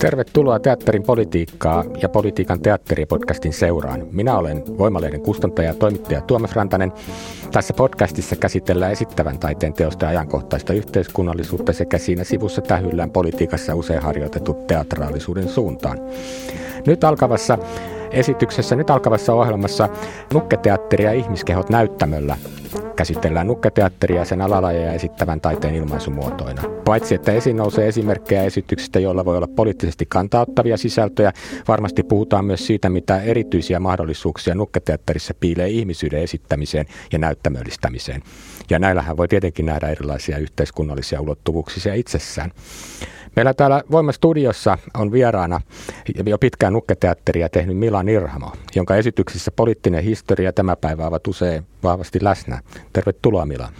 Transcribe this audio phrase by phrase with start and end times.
[0.00, 4.06] Tervetuloa Teatterin politiikkaa ja politiikan teatteripodcastin seuraan.
[4.12, 6.92] Minä olen Voimalehden kustantaja ja toimittaja Tuomas Rantanen.
[7.52, 14.02] Tässä podcastissa käsitellään esittävän taiteen teosta ja ajankohtaista yhteiskunnallisuutta sekä siinä sivussa tähyllään politiikassa usein
[14.02, 15.98] harjoitetut teatraalisuuden suuntaan.
[16.86, 17.58] Nyt alkavassa
[18.10, 19.88] esityksessä, nyt alkavassa ohjelmassa
[20.34, 22.36] Nukketeatteri ja ihmiskehot näyttämöllä
[22.96, 26.62] käsitellään nukketeatteria sen alalajeja esittävän taiteen ilmaisumuotoina.
[26.84, 31.32] Paitsi että esiin nousee esimerkkejä esityksistä, joilla voi olla poliittisesti kantauttavia sisältöjä,
[31.68, 38.22] varmasti puhutaan myös siitä, mitä erityisiä mahdollisuuksia nukketeatterissa piilee ihmisyyden esittämiseen ja näyttämöllistämiseen.
[38.70, 42.52] Ja näillähän voi tietenkin nähdä erilaisia yhteiskunnallisia ulottuvuuksia itsessään.
[43.36, 45.60] Meillä täällä Voimastudiossa on vieraana
[46.26, 52.18] jo pitkään nukketeatteria tehnyt Milan Irhamo, jonka esityksissä poliittinen historia tämä päivä ovat usein vahvasti
[52.22, 52.60] läsnä.
[52.92, 53.72] Tervetuloa Milan.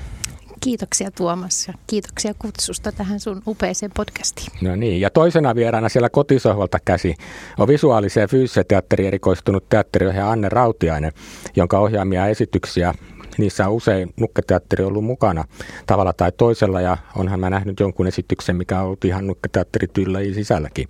[0.61, 4.49] Kiitoksia Tuomas ja kiitoksia kutsusta tähän sun upeeseen podcastiin.
[4.61, 7.15] No niin, ja toisena vieraana siellä kotisohvalta käsi
[7.59, 11.13] on visuaaliseen fyysiseen teatteriin erikoistunut teatteriohjaaja Anne Rautiainen,
[11.57, 12.95] jonka ohjaamia esityksiä
[13.39, 15.45] niissä on usein nukketeatteri ollut mukana
[15.87, 20.89] tavalla tai toisella ja onhan mä nähnyt jonkun esityksen, mikä on ollut ihan nukketeatterityllä sisälläkin.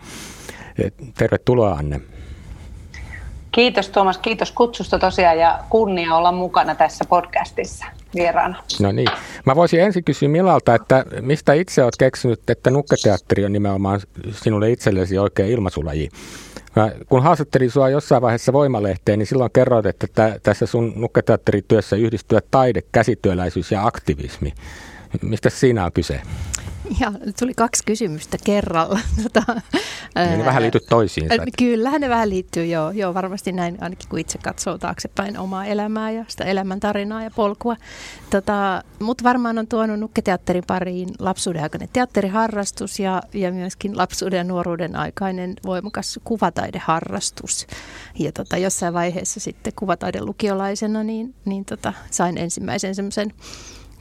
[1.19, 2.00] Tervetuloa Anne.
[3.52, 8.56] Kiitos Tuomas, kiitos kutsusta tosiaan ja kunnia olla mukana tässä podcastissa vieraana.
[8.80, 9.08] No niin.
[9.46, 14.70] Mä voisin ensin kysyä Milalta, että mistä itse olet keksinyt, että nukketeatteri on nimenomaan sinulle
[14.70, 16.08] itsellesi oikea ilmaisulaji?
[16.77, 21.97] Mä, kun haastattelin sinua jossain vaiheessa Voimalehteen, niin silloin kerroit, että tä, tässä sun nukketeatterityössä
[21.97, 24.53] yhdistyvät taide, käsityöläisyys ja aktivismi.
[25.23, 26.20] Mistä siinä on kyse?
[27.01, 29.01] Ja tuli kaksi kysymystä kerralla.
[29.23, 29.61] Tota,
[30.14, 31.35] ne vähän liittyy toisiinsa.
[31.58, 33.14] Kyllähän ne vähän liittyy, joo, joo.
[33.14, 37.77] Varmasti näin, ainakin kun itse katsoo taaksepäin omaa elämää ja sitä elämäntarinaa ja polkua.
[38.30, 44.45] Tota, Mutta varmaan on tuonut nukketeatterin pariin lapsuuden aikainen teatteriharrastus ja, ja myöskin lapsuuden ja
[44.45, 47.67] nuoruuden aikainen voimakas kuvataideharrastus.
[48.18, 53.33] Ja tota, jossain vaiheessa sitten kuvataiden lukiolaisena niin, niin tota, sain ensimmäisen semmoisen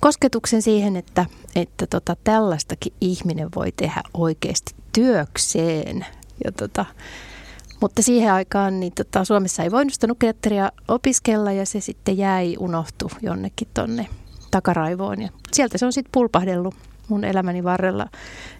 [0.06, 6.06] kosketuksen siihen, että, että tota, tällaistakin ihminen voi tehdä oikeasti työkseen.
[6.44, 6.86] Ja tota,
[7.82, 12.56] mutta siihen aikaan niin tota, Suomessa ei voinut sitä nukeatteria opiskella ja se sitten jäi,
[12.60, 14.08] unohtu jonnekin tonne
[14.52, 15.22] takaraivoon.
[15.22, 16.76] Ja sieltä se on sitten pulpahdellut
[17.08, 18.08] mun elämäni varrella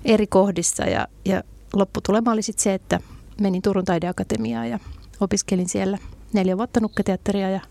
[0.06, 3.00] eri kohdissa ja, ja lopputulema oli sitten se, että
[3.42, 4.80] menin Turun taideakatemiaan ja
[5.20, 5.98] opiskelin siellä
[6.34, 7.62] neljä vuotta nukketeatteria ja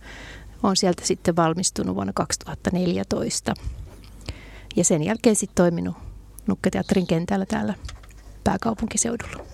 [0.64, 3.54] olen sieltä sitten valmistunut vuonna 2014.
[4.76, 5.96] Ja sen jälkeen sitten toiminut
[6.46, 7.74] Nukketeatterin kentällä täällä
[8.44, 9.44] pääkaupunkiseudulla.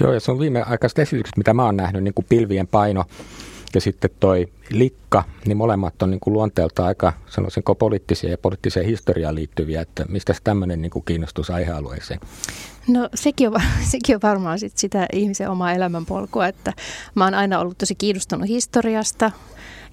[0.00, 3.04] Joo, ja se on viimeaikaiset esitykset, mitä mä oon nähnyt, niin kuin Pilvien paino
[3.74, 8.86] ja sitten toi Likka, niin molemmat on niin kuin luonteelta aika sanoisinko poliittisia ja poliittiseen
[8.86, 12.20] historiaan liittyviä, että mistä tämmöinen niin kuin kiinnostus aihealueeseen?
[12.88, 13.60] No sekin on,
[13.92, 16.72] sekin on varmaan sit sitä ihmisen omaa elämänpolkua, että
[17.14, 19.30] mä oon aina ollut tosi kiinnostunut historiasta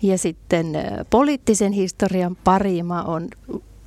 [0.01, 0.67] ja sitten
[1.09, 3.29] poliittisen historian pariin mä oon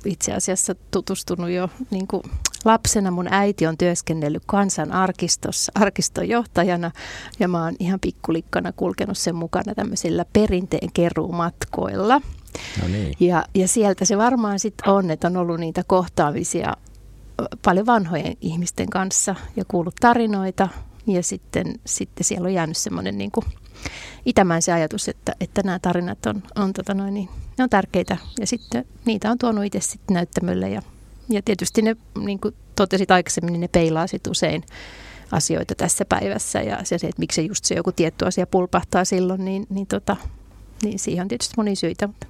[0.05, 2.23] itse asiassa tutustunut jo niin kuin
[2.65, 3.11] lapsena.
[3.11, 6.91] Mun äiti on työskennellyt kansan arkistossa, arkiston johtajana
[7.39, 12.21] ja mä oon ihan pikkulikkana kulkenut sen mukana tämmöisillä perinteen keruumatkoilla.
[12.81, 13.13] No niin.
[13.19, 16.73] ja, ja sieltä se varmaan sitten on, että on ollut niitä kohtaamisia
[17.65, 20.69] paljon vanhojen ihmisten kanssa ja kuullut tarinoita
[21.07, 23.31] ja sitten, sitten siellä on jäänyt semmoinen niin
[24.25, 28.17] itämään se ajatus, että, että nämä tarinat on, on, tota noin, niin, ne on tärkeitä
[28.39, 30.81] ja sitten niitä on tuonut itse sitten näyttämölle ja,
[31.29, 34.63] ja tietysti ne, niin kuin totesit aikaisemmin, niin ne peilaa sitten usein
[35.31, 39.67] asioita tässä päivässä ja se, että miksi just se joku tietty asia pulpahtaa silloin, niin,
[39.69, 40.15] niin, tota,
[40.83, 42.07] niin siihen on tietysti moni syitä.
[42.07, 42.27] Mutta.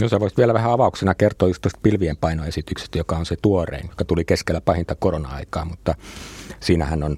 [0.00, 3.88] No sä voisit vielä vähän avauksena kertoa just tuosta pilvien painoesityksestä, joka on se tuorein,
[3.88, 5.94] joka tuli keskellä pahinta korona-aikaa, mutta
[6.60, 7.16] siinähän on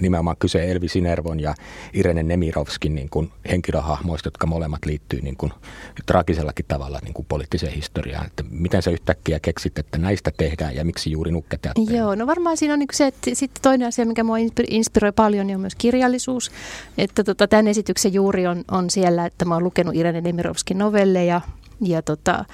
[0.00, 1.54] nimenomaan kyse Elvi Sinervon ja
[1.92, 5.52] Irene Nemirovskin niin kuin henkilöhahmoista, jotka molemmat liittyy niin kuin
[6.06, 8.26] traagisellakin tavalla niin kuin poliittiseen historiaan.
[8.26, 11.96] Että miten sä yhtäkkiä keksit, että näistä tehdään ja miksi juuri nukketeatteri?
[11.96, 14.36] Joo, no varmaan siinä on niin se, että sitten toinen asia, mikä mua
[14.70, 16.50] inspiroi paljon, niin on myös kirjallisuus.
[16.98, 21.40] Että tota, tämän esityksen juuri on, on siellä, että mä oon lukenut Irene Nemirovskin novelleja
[21.80, 22.44] ja, tota,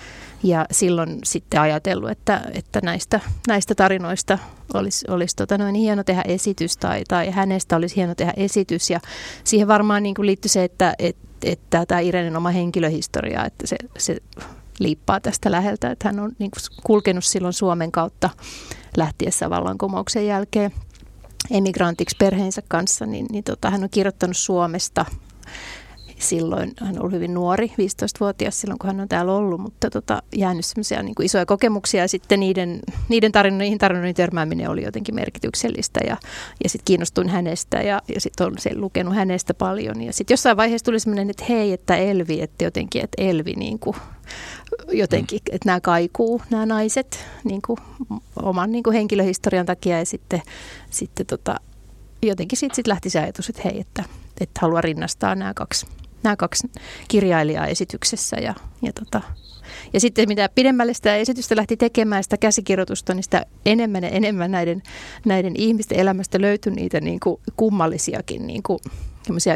[0.42, 4.38] ja silloin sitten ajatellut, että, että näistä, näistä tarinoista
[4.74, 8.90] olisi, olisi tota noin hieno tehdä esitys tai, tai hänestä olisi hieno tehdä esitys.
[8.90, 9.00] Ja
[9.44, 13.76] siihen varmaan niin kuin liittyy se, että, että, että tämä Irenen oma henkilöhistoria, että se,
[13.98, 14.16] se
[14.78, 18.30] liippaa tästä läheltä, että hän on niin kuin kulkenut silloin Suomen kautta
[18.96, 20.72] lähtiessä vallankumouksen jälkeen
[21.50, 25.04] emigrantiksi perheensä kanssa, niin, niin tota, hän on kirjoittanut Suomesta
[26.18, 30.64] silloin, hän oli hyvin nuori, 15-vuotias silloin, kun hän on täällä ollut, mutta tota, jäänyt
[30.64, 32.00] semmoisia niin isoja kokemuksia.
[32.02, 36.16] Ja sitten niiden, niiden tarinoihin, tarinoihin törmääminen oli jotenkin merkityksellistä ja,
[36.64, 40.02] ja sitten kiinnostuin hänestä ja, ja sitten olen sen lukenut hänestä paljon.
[40.02, 43.78] Ja sitten jossain vaiheessa tuli semmoinen, että hei, että Elvi, että jotenkin, että Elvi niin
[43.78, 43.96] kuin,
[44.92, 45.54] jotenkin, mm.
[45.54, 47.78] että nämä kaikuu, nämä naiset niin kuin,
[48.42, 49.98] oman niin kuin henkilöhistorian takia.
[49.98, 50.42] Ja sitten,
[50.90, 51.56] sitten tota,
[52.22, 54.04] jotenkin sitten sit lähti se ajatus, että hei, että,
[54.40, 55.86] että haluan rinnastaa nämä kaksi
[56.26, 56.70] nämä kaksi
[57.08, 58.36] kirjailijaa esityksessä.
[58.36, 59.20] Ja, ja, tota,
[59.92, 64.50] ja sitten mitä pidemmälle sitä esitystä lähti tekemään sitä käsikirjoitusta, niin sitä enemmän ja enemmän
[64.50, 64.82] näiden,
[65.24, 68.78] näiden ihmisten elämästä löytyi niitä niin kuin kummallisiakin niin kuin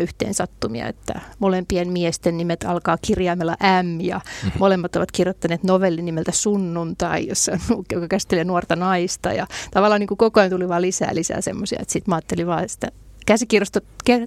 [0.02, 4.58] yhteensattumia, että molempien miesten nimet alkaa kirjaimella M ja mm-hmm.
[4.58, 7.52] molemmat ovat kirjoittaneet novellin nimeltä Sunnuntai, jossa,
[7.93, 11.78] joka käsittelee nuorta naista ja tavallaan niin kuin koko ajan tuli vaan lisää lisää semmoisia,
[11.82, 12.88] että sitten mä ajattelin vaan sitä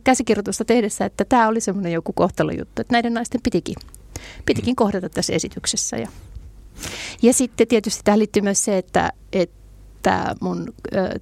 [0.04, 3.76] käsikirjoitusta, tehdessä, että tämä oli semmoinen joku kohtalojuttu, että näiden naisten pitikin,
[4.46, 5.98] pitikin kohdata tässä esityksessä.
[5.98, 6.08] Ja,
[7.22, 10.74] ja sitten tietysti tähän liittyy myös se, että, että mun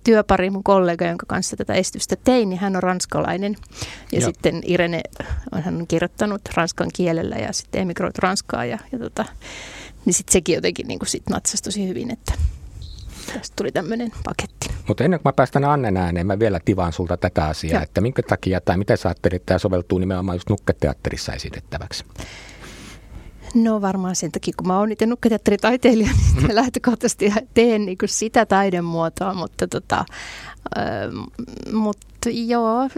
[0.03, 3.55] työpari, mun kollega, jonka kanssa tätä esitystä tein, niin hän on ranskalainen.
[4.11, 4.25] Ja, ja.
[4.25, 5.01] sitten Irene,
[5.61, 8.65] hän on kirjoittanut ranskan kielellä ja sitten emigroit Ranskaa.
[8.65, 9.25] Ja, ja tota,
[10.05, 12.33] niin sitten sekin jotenkin niin sit natsasi tosi hyvin, että
[13.33, 14.69] tästä tuli tämmöinen paketti.
[14.87, 17.83] Mutta ennen kuin mä päästän Annen ääneen, mä vielä tivaan sulta tätä asiaa, Joo.
[17.83, 22.05] että minkä takia tai miten sä ajattelit, että tämä soveltuu nimenomaan just nukketeatterissa esitettäväksi?
[23.53, 28.45] No varmaan sen takia, kun mä oon itse nukketeatteritaiteilija, niin lähtökohtaisesti teen niin kuin sitä
[28.45, 30.05] taidemuotoa, mutta tota,
[31.73, 32.89] mutta joo,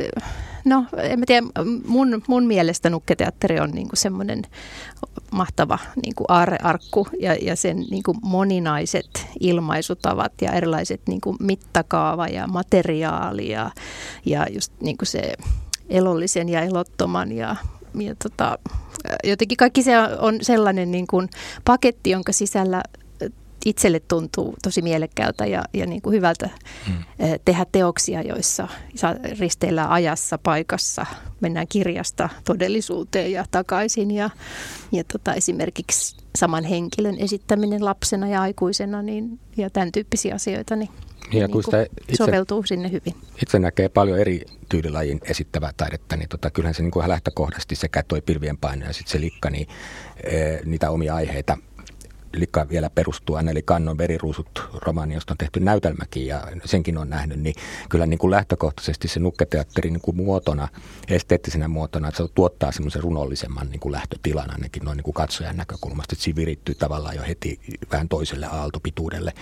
[0.66, 1.48] no en mä tiedä,
[1.88, 4.42] mun, mun mielestä nukketeatteri on niinku semmoinen
[5.32, 13.50] mahtava niinku aarrearkku ja, ja sen niinku moninaiset ilmaisutavat ja erilaiset niinku mittakaava ja materiaali
[13.50, 13.72] ja,
[14.26, 15.34] ja just niinku se
[15.90, 17.56] elollisen ja elottoman ja,
[18.00, 18.58] ja tota,
[19.24, 21.30] jotenkin kaikki se on sellainen niin kuin
[21.66, 22.84] paketti, jonka sisällä
[23.66, 26.50] itselle tuntuu tosi mielekkäältä ja, ja niin kuin hyvältä
[26.88, 26.94] mm.
[27.46, 28.68] tehdä teoksia, joissa
[29.40, 31.06] risteillään ajassa, paikassa,
[31.40, 34.12] mennään kirjasta todellisuuteen ja takaisin.
[34.12, 34.30] Ja,
[34.92, 40.90] ja tota, esimerkiksi saman henkilön esittäminen lapsena ja aikuisena niin, ja tämän tyyppisiä asioita, niin
[41.32, 43.16] ja niin sitä itse, soveltuu sinne hyvin.
[43.42, 48.04] Itse näkee paljon eri tyylilajin esittävää taidetta, niin tota, kyllähän se niin kuin lähtökohdasti sekä
[48.04, 49.68] toi pilvien paino ja sitten se likka, niin
[50.24, 51.58] e, niitä omia aiheita
[52.34, 57.40] Lika vielä perustuu Anneli Kannon veriruusut romaani, josta on tehty näytelmäkin ja senkin on nähnyt,
[57.40, 57.56] niin
[57.90, 60.68] kyllä niin kuin lähtökohtaisesti se nukketeatteri niin kuin muotona,
[61.08, 65.58] esteettisenä muotona, että se tuottaa semmoisen runollisemman niin kuin lähtötilan ainakin noin niin kuin katsojan
[65.58, 67.60] näkökulmasta, että siinä virittyy tavallaan jo heti
[67.92, 69.34] vähän toiselle aaltopituudelle.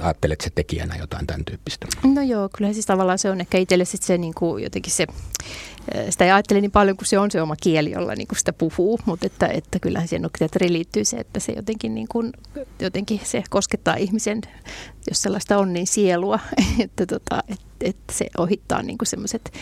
[0.00, 1.86] Ajattelet se tekijänä jotain tämän tyyppistä?
[2.14, 5.06] No joo, kyllä siis tavallaan se on ehkä itselle se niin kuin jotenkin se
[6.10, 8.52] sitä ei ajattele niin paljon, kun se on se oma kieli, jolla niin kuin sitä
[8.52, 12.32] puhuu, mutta että, että kyllähän siihen teatteriin liittyy se, että se jotenkin, niin kuin,
[12.80, 14.40] jotenkin se koskettaa ihmisen,
[15.08, 16.38] jos sellaista on, niin sielua,
[16.84, 19.52] että, tota, että, että se ohittaa niin kuin semmoiset,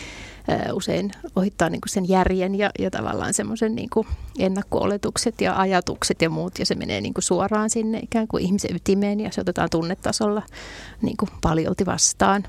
[0.73, 4.07] usein ohittaa niin kuin sen järjen ja, ja tavallaan semmoisen niin kuin
[4.39, 8.75] ennakko-oletukset ja ajatukset ja muut, ja se menee niin kuin suoraan sinne ikään kuin ihmisen
[8.75, 10.41] ytimeen, ja se otetaan tunnetasolla
[11.01, 12.43] niin kuin paljolti vastaan.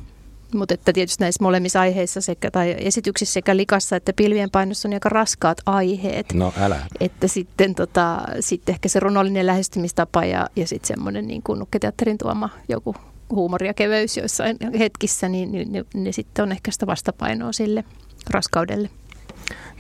[0.54, 4.94] Mutta että tietysti näissä molemmissa aiheissa sekä, tai esityksissä sekä likassa että pilvien painossa on
[4.94, 6.32] aika raskaat aiheet.
[6.32, 6.86] No älä.
[7.00, 12.18] Että sitten, tota, sitten ehkä se runollinen lähestymistapa ja, ja sitten semmoinen niin kuin nukketeatterin
[12.18, 12.94] tuoma joku
[13.30, 17.84] huumori ja keveys joissain hetkissä, niin, niin ne, ne sitten on ehkä sitä vastapainoa sille
[18.30, 18.90] raskaudelle.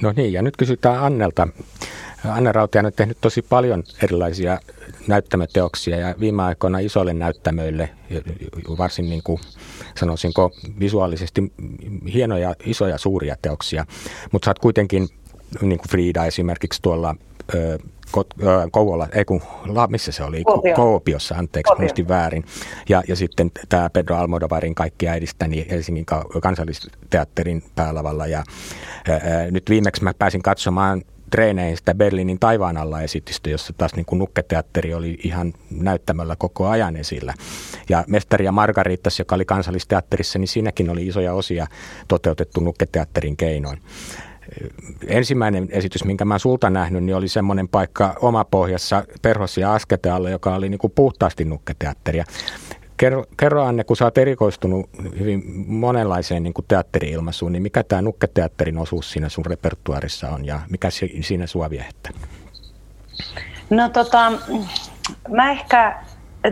[0.02, 1.48] No niin, ja nyt kysytään Annelta.
[2.24, 4.60] Anne Rautian on tehnyt tosi paljon erilaisia
[5.06, 7.90] näyttämöteoksia ja viime aikoina isoille näyttämöille,
[8.78, 9.40] varsin niin kuin
[9.94, 11.52] sanoisinko visuaalisesti
[12.14, 13.86] hienoja, isoja, suuria teoksia,
[14.32, 15.08] mutta sä oot kuitenkin
[15.60, 17.14] niin kuin Frida esimerkiksi tuolla
[18.70, 19.42] Kouvola, ei kun,
[19.88, 20.44] missä se oli?
[20.44, 20.74] Kuopio.
[20.74, 21.82] Koopiossa, anteeksi, Kuopio.
[21.82, 22.44] muistin väärin.
[22.88, 26.06] Ja, ja sitten tämä Pedro Almodovarin kaikki äidistäni niin Helsingin
[26.42, 28.26] kansallisteatterin päälavalla.
[28.26, 28.44] Ja
[29.08, 34.06] ää, nyt viimeksi mä pääsin katsomaan treeneihin sitä Berliinin taivaan alla esitystä, jossa taas niin
[34.06, 37.34] kuin nukketeatteri oli ihan näyttämällä koko ajan esillä.
[37.88, 41.66] Ja Mestari ja Margaritas, joka oli kansallisteatterissa, niin siinäkin oli isoja osia
[42.08, 43.78] toteutettu nukketeatterin keinoin
[45.06, 50.54] ensimmäinen esitys, minkä mä sulta nähnyt, niin oli semmoinen paikka omapohjassa Perhossa ja Asketealla, joka
[50.54, 52.24] oli niin kuin puhtaasti nukketeatteria.
[52.98, 58.78] Kerro, kerro Anne, kun sä oot erikoistunut hyvin monenlaiseen niin teatteri-ilmaisuun, niin mikä tämä nukketeatterin
[58.78, 60.88] osuus siinä sun repertuarissa on ja mikä
[61.20, 62.10] siinä sua viehettä?
[63.70, 64.32] No tota,
[65.28, 66.02] mä ehkä,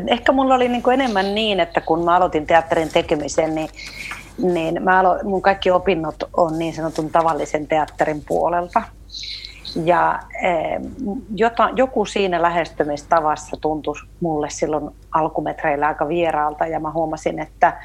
[0.07, 3.69] ehkä mulla oli niin enemmän niin, että kun mä aloitin teatterin tekemisen, niin
[4.39, 8.83] niin mä alo, mun kaikki opinnot on niin sanotun tavallisen teatterin puolelta.
[9.85, 10.81] Ja eh,
[11.35, 17.81] jota, joku siinä lähestymistavassa tuntui mulle silloin alkumetreillä aika vieraalta ja mä huomasin, että,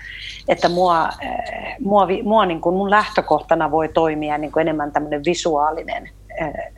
[0.47, 5.25] että mua, eh, mua, mua niin kuin mun lähtökohtana voi toimia niin kuin enemmän tämmöinen
[5.25, 6.73] visuaalinen eh,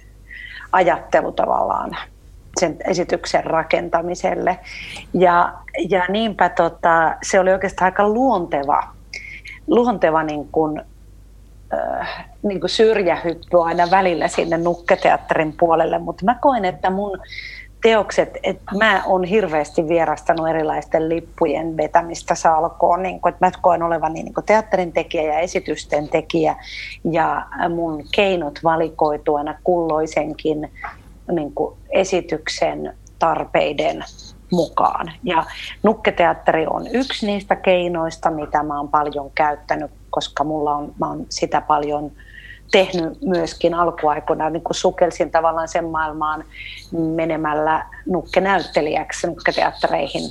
[0.71, 1.97] ajattelu tavallaan
[2.59, 4.59] sen esityksen rakentamiselle.
[5.13, 5.53] Ja,
[5.89, 8.83] ja niinpä tota, se oli oikeastaan aika luonteva
[9.67, 10.81] luonteva niin kuin,
[12.43, 17.19] niin kuin syrjähyppy aina välillä sinne nukketeatterin puolelle, mutta mä koen, että mun
[17.83, 23.83] teokset, että mä oon hirveästi vierastanut erilaisten lippujen vetämistä salkoon, niin kuin, että mä koen
[23.83, 26.55] olevan niin kuin teatterin tekijä ja esitysten tekijä
[27.11, 30.71] ja mun keinot valikoitu aina kulloisenkin
[31.31, 31.53] niin
[31.89, 34.03] esityksen tarpeiden
[34.53, 35.11] mukaan.
[35.23, 35.45] Ja
[35.83, 41.25] nukketeatteri on yksi niistä keinoista, mitä mä oon paljon käyttänyt, koska mulla on, mä oon
[41.29, 42.11] sitä paljon
[42.71, 46.43] tehnyt myöskin alkuaikoina, niin kuin sukelsin tavallaan sen maailmaan
[46.91, 50.23] menemällä nukkenäyttelijäksi nukketeattereihin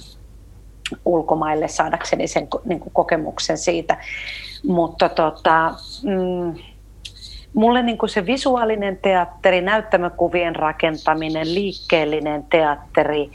[1.04, 3.96] ulkomaille saadakseni sen niin kokemuksen siitä.
[4.66, 6.54] Mutta tota, mm,
[7.54, 13.30] mulle niin kuin se visuaalinen teatteri, näyttämökuvien rakentaminen, liikkeellinen teatteri,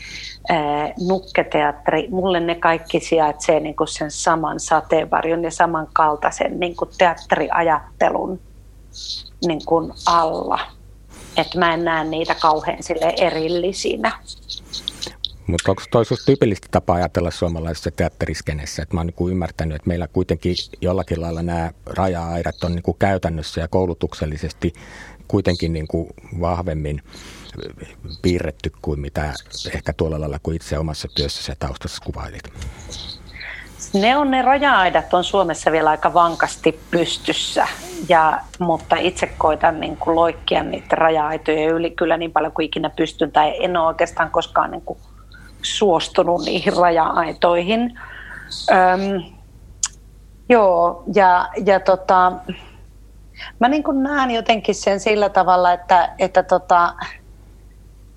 [1.07, 8.39] nukketeatteri, mulle ne kaikki sijaitsee niin kuin sen saman sateenvarjon ja samankaltaisen niin kuin teatteriajattelun
[9.47, 10.59] niin kuin alla.
[11.37, 14.11] Että mä en näe niitä kauhean sille erillisinä.
[15.47, 18.83] Mutta onko toi tyypillistä tapa ajatella suomalaisessa teatteriskenessä?
[18.83, 23.61] Et mä oon niin ymmärtänyt, että meillä kuitenkin jollakin lailla nämä raja-aidat on niin käytännössä
[23.61, 24.73] ja koulutuksellisesti
[25.27, 26.09] kuitenkin niin kuin
[26.41, 27.01] vahvemmin
[28.21, 29.33] piirretty kuin mitä
[29.73, 32.53] ehkä tuolla lailla kuin itse omassa työssä taustassa kuvailit.
[33.93, 37.67] Ne on ne raja-aidat on Suomessa vielä aika vankasti pystyssä,
[38.09, 42.89] ja, mutta itse koitan niin kuin loikkia niiden raja-aitojen yli kyllä niin paljon kuin ikinä
[42.89, 44.99] pystyn, tai en ole oikeastaan koskaan niin kuin
[45.75, 47.99] suostunut niihin raja-aitoihin.
[48.71, 49.23] Öm,
[50.49, 52.31] joo, ja, ja tota,
[53.59, 56.93] mä niin kuin näen jotenkin sen sillä tavalla, että, että, tota,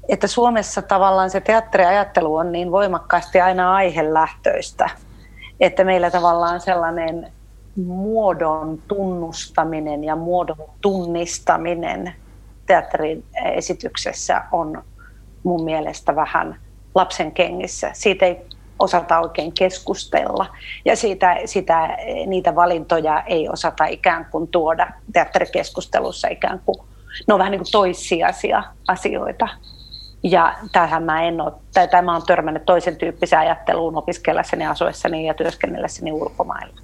[0.08, 4.90] että Suomessa tavallaan se teatteriajattelu on niin voimakkaasti aina aihelähtöistä,
[5.60, 7.32] että meillä tavallaan sellainen
[7.86, 12.14] muodon tunnustaminen ja muodon tunnistaminen
[12.66, 14.82] teatterin esityksessä on
[15.42, 16.56] mun mielestä vähän–
[16.94, 17.90] lapsen kengissä.
[17.92, 18.36] Siitä ei
[18.78, 20.46] osata oikein keskustella
[20.84, 26.78] ja siitä, sitä, niitä valintoja ei osata ikään kuin tuoda teatterikeskustelussa ikään kuin,
[27.26, 29.48] ne on vähän niin kuin toissijaisia asioita.
[30.22, 35.34] Ja tähän mä en ole, tai tämä on törmännyt toisen tyyppiseen ajatteluun opiskellessani, asuessani ja
[35.34, 36.80] työskennellessäni ulkomailla.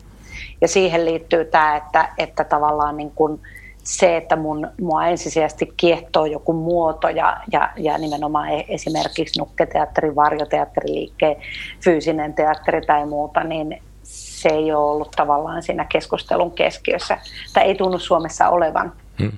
[0.60, 3.40] Ja siihen liittyy tämä, että, että tavallaan niin kuin,
[3.86, 10.16] se, että mun, mua ensisijaisesti kiehtoo joku muoto ja, ja, ja nimenomaan e, esimerkiksi nukketeatteri,
[10.16, 11.36] varjoteatteriliikkeen,
[11.84, 17.18] fyysinen teatteri tai muuta, niin se ei ole ollut tavallaan siinä keskustelun keskiössä.
[17.54, 18.92] Tai ei tunnu Suomessa olevan.
[19.18, 19.32] Hmm.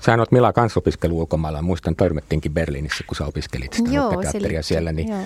[0.00, 1.62] Sä oot Mila kanssa opiskellut ulkomailla.
[1.62, 4.92] Muistan, törmättiinkin Berliinissä, kun sä opiskelit sitä joo, teatteria siellä.
[4.92, 5.20] Niin joo.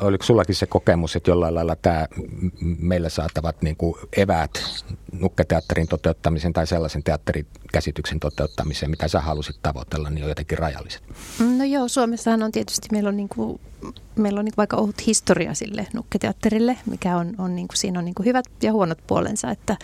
[0.00, 2.06] Oliko sullakin se kokemus, että jollain lailla tämä
[2.78, 10.10] meillä saatavat niin kuin eväät nukketeatterin toteuttamisen tai sellaisen teatterikäsityksen toteuttamiseen, mitä sä halusit tavoitella,
[10.10, 11.02] niin on jotenkin rajalliset?
[11.58, 13.60] No joo, Suomessahan on tietysti, meillä on, niin kuin,
[14.16, 18.04] meillä on niin vaikka ohut historia sille nukketeatterille, mikä on, on niin kuin, siinä on
[18.04, 19.50] niin kuin hyvät ja huonot puolensa.
[19.50, 19.76] Että,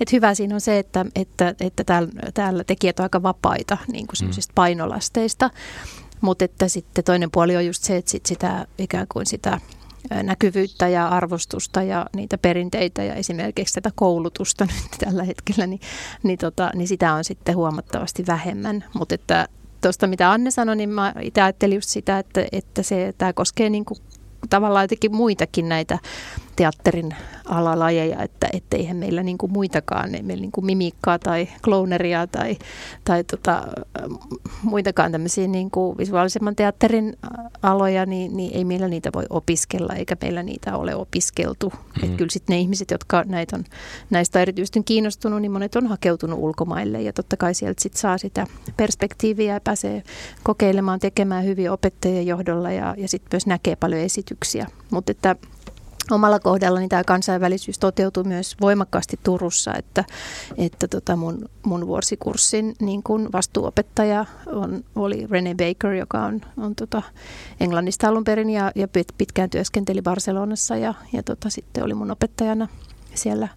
[0.00, 4.06] että hyvä siinä on se, että, että, että täällä, täällä tekijät on aika vapaita niin
[4.06, 4.42] kuin mm.
[4.54, 5.50] painolasteista,
[6.20, 9.60] mutta että sitten toinen puoli on just se, että sit sitä ikään kuin sitä
[10.22, 15.80] näkyvyyttä ja arvostusta ja niitä perinteitä ja esimerkiksi tätä koulutusta nyt tällä hetkellä, niin,
[16.22, 18.84] niin, tota, niin sitä on sitten huomattavasti vähemmän.
[18.94, 19.48] Mutta että
[19.80, 23.70] tuosta mitä Anne sanoi, niin mä itse ajattelin just sitä, että, että se, tämä koskee
[23.70, 23.98] niin kuin
[24.50, 25.98] tavallaan jotenkin muitakin näitä
[26.58, 32.26] teatterin alalajeja, että eihän meillä niin kuin muitakaan, ei meillä niin kuin mimikkaa tai clowneria
[32.26, 32.56] tai,
[33.04, 33.62] tai tota,
[34.62, 37.16] muitakaan tämmöisiä niin kuin visuaalisemman teatterin
[37.62, 41.68] aloja, niin, niin ei meillä niitä voi opiskella eikä meillä niitä ole opiskeltu.
[41.68, 42.04] Mm.
[42.04, 43.64] Että kyllä sitten ne ihmiset, jotka näitä on,
[44.10, 48.18] näistä on erityisesti kiinnostunut, niin monet on hakeutunut ulkomaille ja totta kai sieltä sitten saa
[48.18, 48.46] sitä
[48.76, 50.02] perspektiiviä ja pääsee
[50.42, 54.66] kokeilemaan, tekemään hyviä opettajien johdolla ja, ja sitten myös näkee paljon esityksiä.
[54.90, 55.36] Mutta että
[56.10, 60.04] omalla kohdallani tämä kansainvälisyys toteutui myös voimakkaasti Turussa, että,
[60.56, 66.74] että tota mun, mun vuosikurssin niin kun vastuuopettaja on, oli Rene Baker, joka on, on
[66.74, 67.02] tota
[67.60, 68.88] Englannista alun perin ja, ja
[69.18, 72.68] pitkään työskenteli Barcelonassa ja, ja tota, sitten oli mun opettajana
[73.14, 73.48] siellä,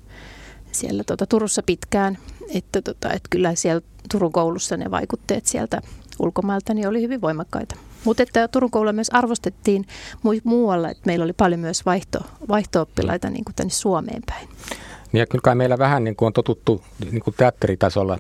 [0.72, 2.18] siellä tota Turussa pitkään.
[2.54, 3.82] Että, tota, että kyllä siellä
[4.12, 5.82] Turun koulussa ne vaikutteet sieltä
[6.20, 7.76] ulkomailta niin oli hyvin voimakkaita.
[8.06, 9.86] Mutta että Turun koululla myös arvostettiin
[10.44, 14.50] muualla, että meillä oli paljon myös vaihto, vaihto-oppilaita niin kuin tänne Suomeen päin.
[15.12, 16.82] Niin ja kyllä meillä vähän niin kuin on totuttu
[17.12, 18.20] niin kuin teatteritasolla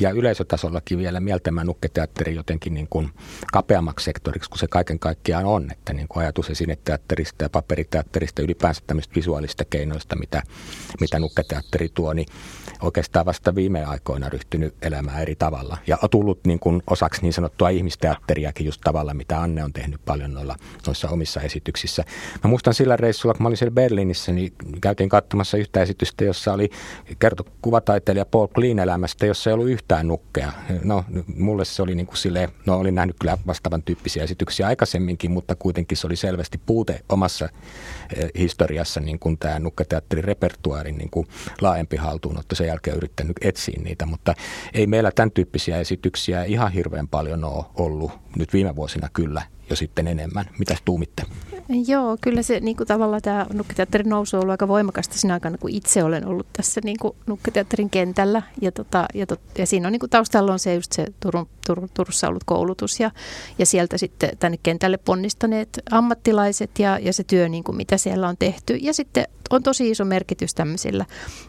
[0.00, 3.10] ja yleisötasollakin vielä mieltämään nukketeatteri jotenkin niin kuin
[3.52, 5.72] kapeammaksi sektoriksi kuin se kaiken kaikkiaan on.
[5.72, 10.42] Että niin kuin ajatus esineteatterista ja paperiteatterista, ylipäänsä tämmöistä visuaalista keinoista, mitä,
[11.00, 12.26] mitä nukketeatteri tuo, niin
[12.82, 15.78] oikeastaan vasta viime aikoina ryhtynyt elämään eri tavalla.
[15.86, 20.00] Ja on tullut niin kuin osaksi niin sanottua ihmisteatteriakin just tavalla, mitä Anne on tehnyt
[20.04, 22.04] paljon noilla, noissa omissa esityksissä.
[22.44, 26.52] Mä muistan sillä reissulla, kun mä olin siellä Berliinissä, niin käytiin katsomassa yhtä esitystä, jossa
[26.52, 26.70] oli
[27.18, 30.52] kerto kuvataiteilija Paul Klein elämästä, jossa ei ollut yhtään nukkea.
[30.84, 31.04] No,
[31.36, 35.54] mulle se oli niin kuin silleen, no olin nähnyt kyllä vastaavan tyyppisiä esityksiä aikaisemminkin, mutta
[35.54, 37.48] kuitenkin se oli selvästi puute omassa
[38.16, 41.26] eh, historiassa niin kuin tämä nukketeatterin repertuaarin niin kuin
[41.60, 42.54] laajempi haltuunotto.
[42.54, 44.34] Sen jälkeen yrittänyt etsiä niitä, mutta
[44.74, 49.76] ei meillä tämän tyyppisiä esityksiä ihan hirveän paljon ole ollut nyt viime vuosina kyllä jo
[49.76, 50.44] sitten enemmän.
[50.58, 51.22] Mitäs tuumitte?
[51.86, 55.58] Joo, kyllä se niin kuin tavallaan tämä nukketeatterin nousu on ollut aika voimakasta siinä aikana,
[55.58, 58.42] kun itse olen ollut tässä niin kuin nukketeatterin kentällä.
[58.62, 61.48] Ja, tota, ja, tot, ja siinä on niin kuin taustalla on se just se Turun,
[61.66, 63.10] Tur, Turussa ollut koulutus ja,
[63.58, 68.28] ja sieltä sitten tänne kentälle ponnistaneet ammattilaiset ja, ja se työ, niin kuin mitä siellä
[68.28, 68.76] on tehty.
[68.76, 71.06] Ja sitten on tosi iso merkitys tämmöisillä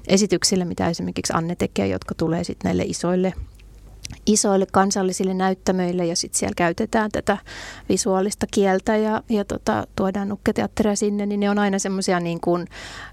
[0.08, 3.34] esityksillä, mitä esimerkiksi Anne tekee, jotka tulee sitten näille isoille
[4.26, 7.38] isoille kansallisille näyttämöille ja sitten siellä käytetään tätä
[7.90, 12.68] visuaalista kieltä ja, ja tota, tuodaan nukketeatteria sinne, niin ne on aina semmoisia niin kuin,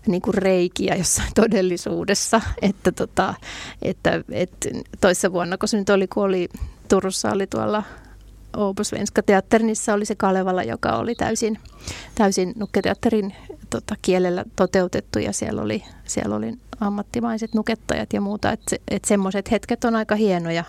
[0.07, 2.41] niin kuin reikiä jossain todellisuudessa.
[2.63, 3.35] Että, tota,
[3.83, 4.69] että, että
[5.01, 6.49] toissa vuonna, kun se nyt oli, kun oli
[6.89, 7.83] Turussa oli tuolla
[8.57, 11.59] Oopusvenska teatterissa oli se Kalevala, joka oli täysin,
[12.15, 13.35] täysin nukketeatterin
[13.71, 18.53] tota, kielellä toteutettu ja siellä oli, siellä oli ammattimaiset nukettajat ja muuta.
[18.53, 20.65] Että et semmoiset hetket on aika hienoja,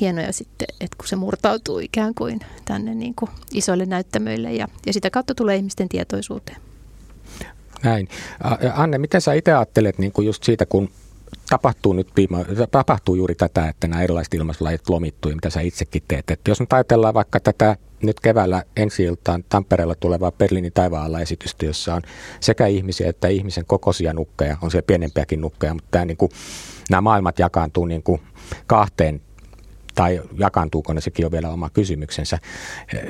[0.00, 4.92] hienoja sitten, että kun se murtautuu ikään kuin tänne niin kuin isoille näyttämöille ja, ja
[4.92, 6.58] sitä kautta tulee ihmisten tietoisuuteen.
[7.82, 8.08] Näin.
[8.74, 10.90] Anne, miten sä itse ajattelet niin kuin just siitä, kun
[11.50, 12.08] tapahtuu nyt
[12.70, 16.30] tapahtuu juuri tätä, että nämä erilaiset ilmastolajit lomittuu ja mitä sä itsekin teet.
[16.30, 21.66] Että jos nyt ajatellaan vaikka tätä nyt keväällä ensi iltaan Tampereella tulevaa Berliinin taivaalla esitystä,
[21.66, 22.02] jossa on
[22.40, 26.30] sekä ihmisiä että ihmisen kokoisia nukkeja, on siellä pienempiäkin nukkeja, mutta tämä, niin kuin,
[26.90, 28.20] nämä maailmat jakaantuu niin kuin
[28.66, 29.20] kahteen
[29.94, 32.38] tai jakaantuuko ne, sekin on vielä oma kysymyksensä.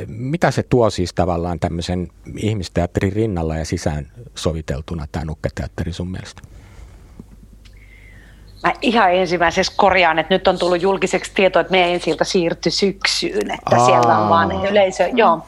[0.07, 6.43] Mitä se tuo siis tavallaan tämmöisen ihmisteatterin rinnalla ja sisään soviteltuna tämä nukketeatteri sun mielestä?
[8.63, 13.51] Mä ihan ensimmäisessä korjaan, että nyt on tullut julkiseksi tieto, että meidän ensi siirtyi syksyyn,
[13.51, 13.87] että Aa.
[13.87, 15.43] siellä on vaan yleisö, joo,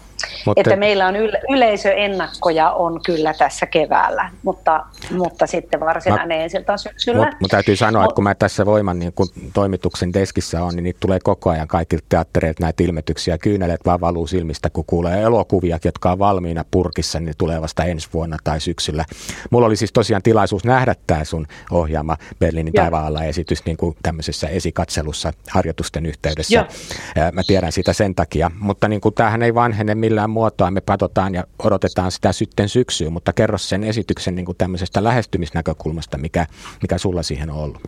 [0.47, 6.79] mutta, että meillä on yle, yleisöennakkoja on kyllä tässä keväällä, mutta, mutta sitten varsinainen on
[6.79, 7.19] syksyllä.
[7.19, 10.77] Mutta mut täytyy sanoa, Mut, että kun mä tässä Voiman niin kun toimituksen deskissä on,
[10.77, 13.39] niin niitä tulee koko ajan kaikilta teattereilta näitä ilmetyksiä.
[13.39, 18.09] Kyynelet vaan valuu silmistä, kun kuulee elokuvia, jotka on valmiina purkissa, niin tulee vasta ensi
[18.13, 19.05] vuonna tai syksyllä.
[19.51, 24.49] Mulla oli siis tosiaan tilaisuus nähdä tämä sun ohjaama Berliinin taivaalla esitys niin kuin tämmöisessä
[24.49, 26.55] esikatselussa harjoitusten yhteydessä.
[26.55, 27.33] Ja.
[27.33, 30.71] Mä tiedän sitä sen takia, mutta niin kuin tämähän ei vanhene millään muotoa.
[30.71, 36.19] Me katsotaan ja odotetaan sitä sitten syksyyn, mutta kerro sen esityksen niin kuin tämmöisestä lähestymisnäkökulmasta,
[36.19, 36.47] mikä,
[36.83, 37.81] mikä sulla siihen on ollut.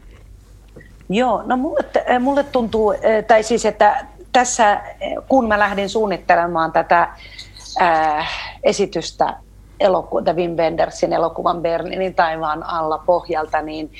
[1.08, 4.82] Joo, no mulle, äh, mulle tuntuu, äh, tai siis että tässä äh,
[5.28, 7.08] kun mä lähdin suunnittelemaan tätä
[7.80, 8.28] äh,
[8.62, 9.36] esitystä
[9.80, 13.92] elokuva, Wim Wendersin elokuvan Berliinin taivaan alla pohjalta, niin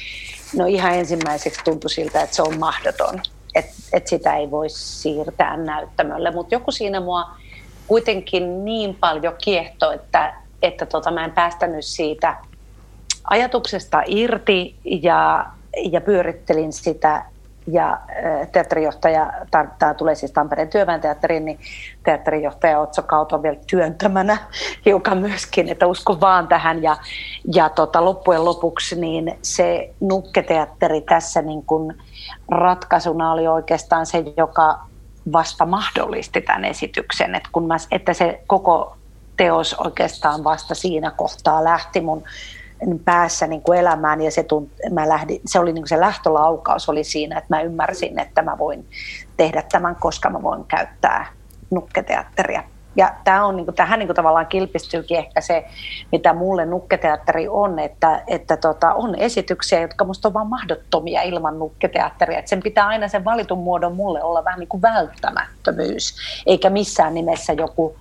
[0.57, 3.20] no ihan ensimmäiseksi tuntui siltä, että se on mahdoton,
[3.55, 7.26] että, että sitä ei voi siirtää näyttämölle, mutta joku siinä mua
[7.87, 12.37] kuitenkin niin paljon kiehto, että, että tota, mä en päästänyt siitä
[13.25, 15.46] ajatuksesta irti ja,
[15.90, 17.25] ja pyörittelin sitä
[17.66, 18.01] ja
[18.53, 19.33] teatterijohtaja,
[19.79, 21.59] tämä tulee siis Tampereen työväen teatteriin, niin
[22.05, 24.38] teatterijohtaja Otso Kauto on vielä työntämänä
[24.85, 26.83] hiukan myöskin, että usko vaan tähän.
[26.83, 26.96] Ja,
[27.55, 31.94] ja tota, loppujen lopuksi niin se nukketeatteri tässä niin kuin
[32.51, 34.79] ratkaisuna oli oikeastaan se, joka
[35.32, 38.96] vasta mahdollisti tämän esityksen, että, kun mä, että se koko
[39.36, 42.24] teos oikeastaan vasta siinä kohtaa lähti mun
[43.04, 46.88] päässä niin kuin elämään ja se, tunt, mä lähdin, se oli niin kuin se lähtölaukaus
[46.88, 48.88] oli siinä, että mä ymmärsin, että mä voin
[49.36, 51.26] tehdä tämän, koska mä voin käyttää
[51.70, 52.62] nukketeatteria.
[52.96, 55.66] Ja tämä on, niin kuin, tähän niin kuin tavallaan kilpistyykin ehkä se,
[56.12, 61.59] mitä mulle nukketeatteri on, että, että tota, on esityksiä, jotka musta on vaan mahdottomia ilman
[61.59, 62.38] nukketeatteria.
[62.38, 67.14] Et sen pitää aina sen valitun muodon mulle olla vähän niin kuin välttämättömyys, eikä missään
[67.14, 67.96] nimessä joku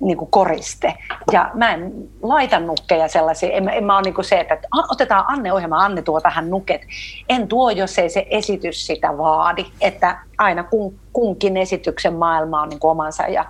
[0.00, 0.94] niin kuin koriste.
[1.32, 4.58] Ja mä en laita nukkeja sellaisia, en, en mä ole niin kuin se, että
[4.90, 6.80] otetaan Anne ohjelma, Anne tuo tähän nuket.
[7.28, 12.68] En tuo, jos ei se esitys sitä vaadi, että aina kun, kunkin esityksen maailma on
[12.68, 13.44] niin kuin omansa ja,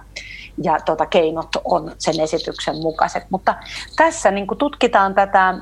[0.63, 3.27] ja tota, keinot on sen esityksen mukaiset.
[3.31, 3.55] Mutta
[3.97, 5.55] tässä niin kuin tutkitaan tätä,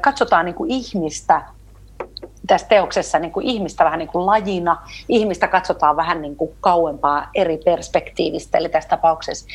[0.00, 1.42] katsotaan niin kuin ihmistä
[2.46, 4.76] tässä teoksessa niin kuin ihmistä vähän niin kuin lajina.
[5.08, 9.46] Ihmistä katsotaan vähän niin kuin kauempaa eri perspektiivistä, eli tässä tapauksessa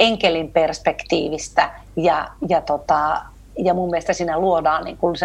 [0.00, 3.22] enkelin perspektiivistä ja, ja, tota,
[3.58, 5.16] ja mun mielestä siinä luodaan niin kuin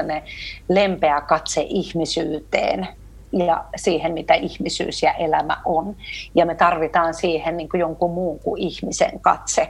[0.69, 2.87] lempeä katse ihmisyyteen
[3.31, 5.95] ja siihen, mitä ihmisyys ja elämä on.
[6.35, 9.61] Ja me tarvitaan siihen niin kuin jonkun muun kuin ihmisen katse,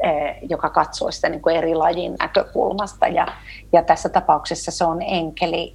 [0.00, 3.06] eh, joka katsoo sitä niin kuin eri lajin näkökulmasta.
[3.08, 3.26] Ja,
[3.72, 5.74] ja tässä tapauksessa se on enkeli,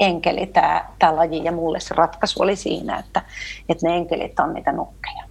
[0.00, 3.22] enkeli tämä, tämä laji, ja mulle se ratkaisu oli siinä, että,
[3.68, 5.24] että ne enkelit on niitä nukkeja.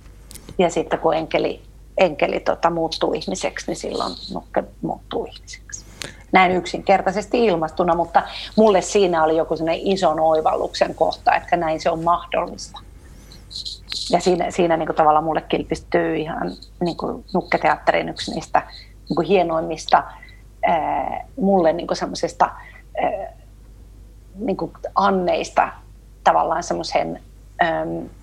[0.57, 1.61] Ja sitten kun enkeli
[1.99, 5.68] enkeli tota, muuttuu ihmiseksi, niin silloin nukke muuttuu ihmiseksi.
[6.31, 8.23] Näin yksinkertaisesti ilmastuna, mutta
[8.55, 12.79] mulle siinä oli joku sellainen ison oivalluksen kohta, että näin se on mahdollista.
[14.09, 18.63] Ja siinä, siinä niin kuin tavallaan mulle kilpistyy ihan niin kuin nukketeatterin yksi niistä
[19.09, 20.03] niin kuin hienoimmista
[20.63, 22.49] ää, mulle niin kuin semmoisesta
[24.35, 24.57] niin
[24.95, 25.69] anneista
[26.23, 27.21] tavallaan semmoisen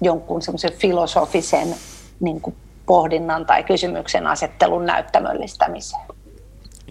[0.01, 1.75] jonkun semmoisen filosofisen
[2.21, 6.03] niin kuin pohdinnan tai kysymyksen asettelun näyttämöllistämiseen.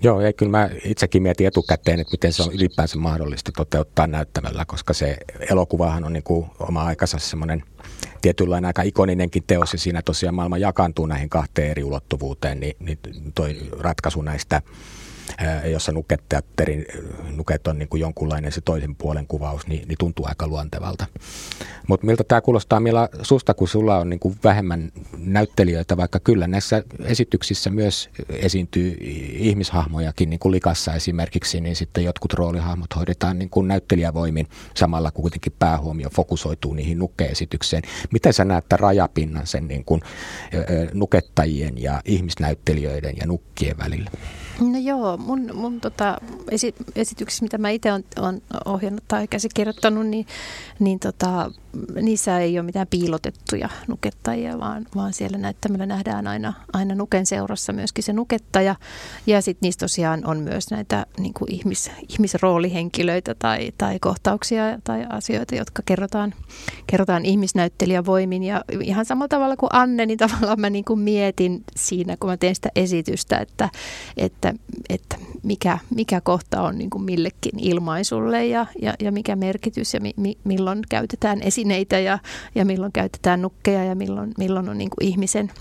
[0.06, 4.65] Joo, ja kyllä mä itsekin mietin etukäteen, että miten se on ylipäänsä mahdollista toteuttaa näyttämöllä,
[4.65, 5.18] koska se
[5.50, 7.63] elokuvahan on niin kuin oma aikansa semmoinen
[8.22, 13.00] tietynlainen aika ikoninenkin teos, ja siinä tosiaan maailma jakaantuu näihin kahteen eri ulottuvuuteen, niin, niin
[13.36, 14.62] toi ratkaisu näistä
[15.71, 16.85] jossa nuketeatterin,
[17.35, 21.05] nuket on niin kuin jonkunlainen se toisen puolen kuvaus, niin, niin tuntuu aika luontevalta.
[21.88, 26.47] Mutta miltä tämä kuulostaa Milla susta, kun sulla on niin kuin vähemmän näyttelijöitä, vaikka kyllä
[26.47, 28.97] näissä esityksissä myös esiintyy
[29.31, 35.53] ihmishahmojakin, niin kuin Likassa esimerkiksi, niin sitten jotkut roolihahmot hoidetaan niin kuin näyttelijävoimin, samalla kuitenkin
[35.59, 37.83] päähuomio fokusoituu niihin nukkeesitykseen.
[38.11, 40.01] Miten sä näet tämän rajapinnan sen niin kuin,
[40.93, 44.11] nukettajien ja ihmisnäyttelijöiden ja nukkien välillä?
[44.60, 46.18] No joo, mun, mun tota,
[46.52, 47.89] esi- esityksissä, mitä mä itse
[48.20, 50.26] olen ohjannut tai käsikirjoittanut, niin,
[50.80, 51.52] niin tota,
[52.01, 57.73] niissä ei ole mitään piilotettuja nukettajia, vaan, vaan siellä näyttämällä nähdään aina, aina nuken seurassa
[57.73, 58.75] myöskin se nukettaja.
[59.27, 65.05] Ja sitten niissä tosiaan on myös näitä niin kuin ihmis, ihmisroolihenkilöitä tai, tai kohtauksia tai
[65.09, 66.33] asioita, jotka kerrotaan,
[66.88, 68.43] kerrotaan ihmisnäyttelijän voimin.
[68.43, 72.38] Ja ihan samalla tavalla kuin Anne, niin tavallaan mä niin kuin mietin siinä, kun mä
[72.38, 73.69] teen sitä esitystä, että,
[74.17, 74.53] että,
[74.89, 79.99] että mikä, mikä kohta on niin kuin millekin ilmaisulle ja, ja, ja mikä merkitys ja
[79.99, 82.19] mi, mi, milloin käytetään esiin esineitä ja,
[82.56, 85.51] ja milloin käytetään nukkeja ja milloin, milloin on niin kuin ihmisen,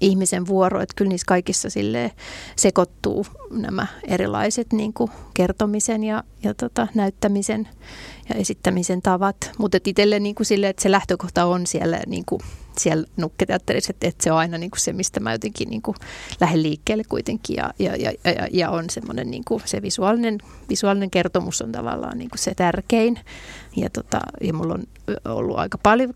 [0.00, 0.80] ihmisen vuoro.
[0.80, 2.12] Että kyllä niissä kaikissa sille
[2.56, 7.68] sekoittuu nämä erilaiset niin kuin kertomisen ja, ja tota, näyttämisen
[8.28, 9.36] ja esittämisen tavat.
[9.58, 12.40] Mutta itselle niin kuin sille, että se lähtökohta on siellä niin kuin
[12.78, 15.96] siellä nukketeatterissa, että, että se on aina niin kuin se, mistä mä jotenkin niin kuin
[16.40, 21.10] lähden liikkeelle kuitenkin ja, ja, ja, ja, ja on semmoinen niin kuin se visuaalinen, visuaalinen
[21.10, 23.18] kertomus on tavallaan niin kuin se tärkein.
[23.76, 24.82] Ja, tota, ja mulla on
[25.24, 26.14] ollut aika paljon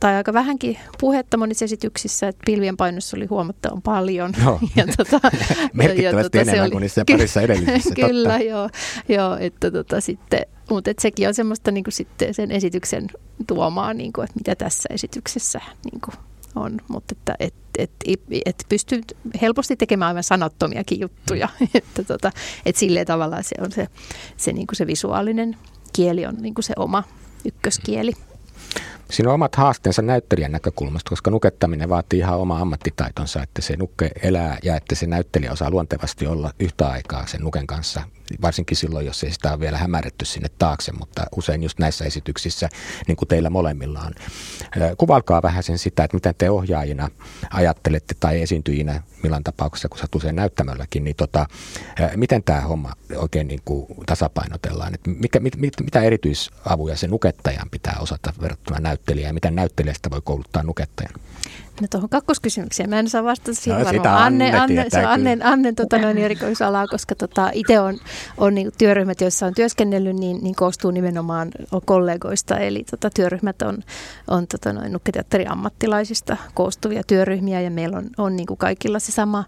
[0.00, 4.32] tai aika vähänkin puhetta monissa esityksissä, että pilvien painossa oli huomattavan paljon.
[4.76, 5.20] Ja, tota,
[5.72, 7.94] Merkittävästi ja, tota, enemmän oli, kuin niissä parissa edellisissä.
[7.94, 8.44] Kyllä, totta.
[8.44, 8.68] joo,
[9.08, 10.40] joo että tota, sitten
[10.70, 13.06] mutta sekin on semmoista niin kuin sitten sen esityksen
[13.46, 16.14] tuomaa, niin kuin, että mitä tässä esityksessä niin kuin
[16.54, 16.80] on.
[16.88, 19.00] Mutta että et, et, et, et pystyy
[19.42, 21.48] helposti tekemään aivan sanottomiakin juttuja.
[21.74, 22.32] että tota,
[22.66, 23.88] et silleen tavallaan se on se,
[24.36, 25.56] se, niin kuin se visuaalinen
[25.96, 27.04] kieli on niin kuin se oma
[27.44, 28.12] ykköskieli.
[29.10, 34.10] Siinä on omat haasteensa näyttelijän näkökulmasta, koska nukettaminen vaatii ihan oma ammattitaitonsa, että se nukke
[34.22, 38.02] elää ja että se näyttelijä osaa luontevasti olla yhtä aikaa sen nuken kanssa
[38.42, 42.68] varsinkin silloin, jos ei sitä ole vielä hämärretty sinne taakse, mutta usein just näissä esityksissä,
[43.08, 44.12] niin kuin teillä molemmilla on.
[44.98, 47.08] Kuvalkaa vähän sen sitä, että miten te ohjaajina
[47.50, 51.46] ajattelette tai esiintyjinä, milloin tapauksessa, kun sä usein näyttämölläkin, niin tota,
[52.16, 57.70] miten tämä homma oikein niin kuin tasapainotellaan, että mikä, mit, mit, mitä erityisavuja sen nukettajan
[57.70, 61.14] pitää osata verrattuna näyttelijään ja miten näyttelijästä voi kouluttaa nukettajan?
[61.80, 62.90] No tuohon kakkoskysymykseen.
[62.90, 64.22] Mä en saa vastata siihen no, varmaan.
[64.22, 67.98] Anne, Anne, Anne, se on Anne, Anne tota, noin erikoisalaa, koska tota, itse on,
[68.38, 71.50] on niin, työryhmät, joissa on työskennellyt, niin, niin koostuu nimenomaan
[71.84, 72.58] kollegoista.
[72.58, 73.78] Eli tota, työryhmät on,
[74.28, 79.12] on tota, noin nukketeatterin ammattilaisista koostuvia työryhmiä ja meillä on, on niin kuin kaikilla se
[79.12, 79.44] sama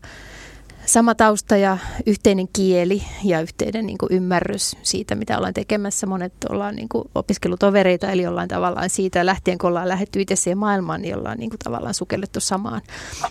[0.87, 6.07] sama tausta ja yhteinen kieli ja yhteinen niin kuin ymmärrys siitä, mitä ollaan tekemässä.
[6.07, 10.59] Monet ollaan niin kuin opiskelutovereita, eli ollaan tavallaan siitä lähtien, kun ollaan lähdetty itse siihen
[10.59, 12.83] maailmaan, niin ollaan niin kuin tavallaan sukellettu samaan,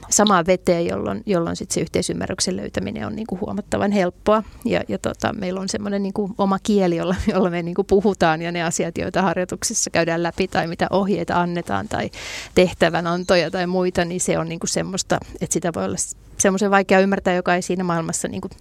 [0.10, 4.44] samaan veteen, jolloin, jolloin sit se yhteisymmärryksen löytäminen on niin kuin huomattavan helppoa.
[4.66, 7.88] Ja, ja tota, meillä on semmoinen niin kuin oma kieli, jolla, jolla me niin kuin
[7.88, 12.10] puhutaan ja ne asiat, joita harjoituksissa käydään läpi tai mitä ohjeita annetaan tai
[12.56, 15.98] tehtävänantoja tai muita, niin se on niin kuin semmoista, että sitä voi olla
[16.46, 18.52] semmoisen vaikea ymmärtää, joka ei siinä maailmassa niin kuin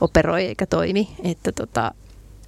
[0.00, 1.08] operoi eikä toimi.
[1.24, 1.92] Että tota,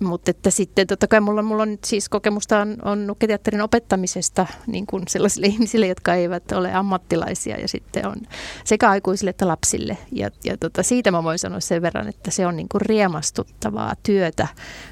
[0.01, 4.47] mutta että sitten totta kai mulla, mulla on nyt siis kokemusta on, on nukketeatterin opettamisesta
[4.67, 8.17] niin kuin sellaisille ihmisille, jotka eivät ole ammattilaisia ja sitten on
[8.65, 9.99] sekä aikuisille että lapsille.
[10.13, 13.95] Ja, ja tota, siitä mä voin sanoa sen verran, että se on niin kuin riemastuttavaa
[14.03, 14.49] työtä,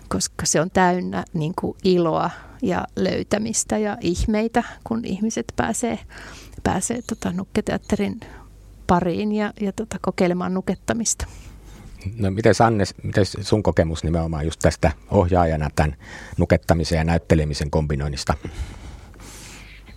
[0.08, 2.30] koska se on täynnä niin kuin iloa
[2.62, 5.98] ja löytämistä ja ihmeitä, kun ihmiset pääsee,
[6.62, 8.20] pääsee tota, nukketeatterin
[8.86, 11.26] pariin ja, ja tota, kokeilemaan nukettamista.
[12.18, 15.96] No miten Anne, miten sun kokemus nimenomaan just tästä ohjaajana tämän
[16.38, 18.34] nukettamisen ja näyttelemisen kombinoinnista?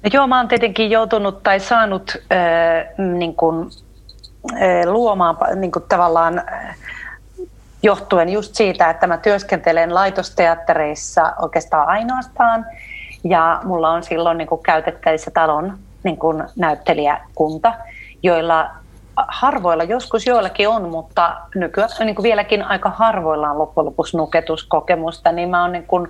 [0.03, 3.71] No joo, mä oon tietenkin joutunut tai saanut äh, niin kun,
[4.53, 6.77] äh, luomaan niin kun tavallaan äh,
[7.83, 12.65] johtuen just siitä, että mä työskentelen laitosteattereissa oikeastaan ainoastaan
[13.23, 16.17] ja mulla on silloin niin käytettävissä talon niin
[16.55, 17.73] näyttelijäkunta–
[18.23, 18.69] joilla
[19.27, 25.31] harvoilla, joskus joillakin on, mutta nykyään niin kuin vieläkin aika harvoilla on loppujen lopuksi nuketuskokemusta,
[25.31, 26.07] niin mä oon niin kuin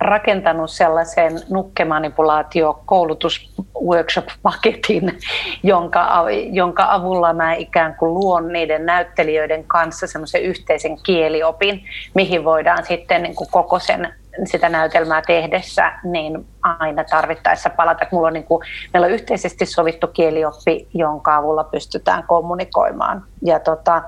[0.00, 5.18] rakentanut sellaisen nukkemanipulaatio koulutusworkshop-paketin,
[5.62, 12.86] jonka, jonka avulla mä ikään kuin luon niiden näyttelijöiden kanssa semmoisen yhteisen kieliopin, mihin voidaan
[12.86, 18.06] sitten niin kuin koko sen sitä näytelmää tehdessä, niin aina tarvittaessa palata.
[18.12, 23.24] Mulla on niin kuin, meillä on yhteisesti sovittu kielioppi, jonka avulla pystytään kommunikoimaan.
[23.42, 24.02] Ja tota,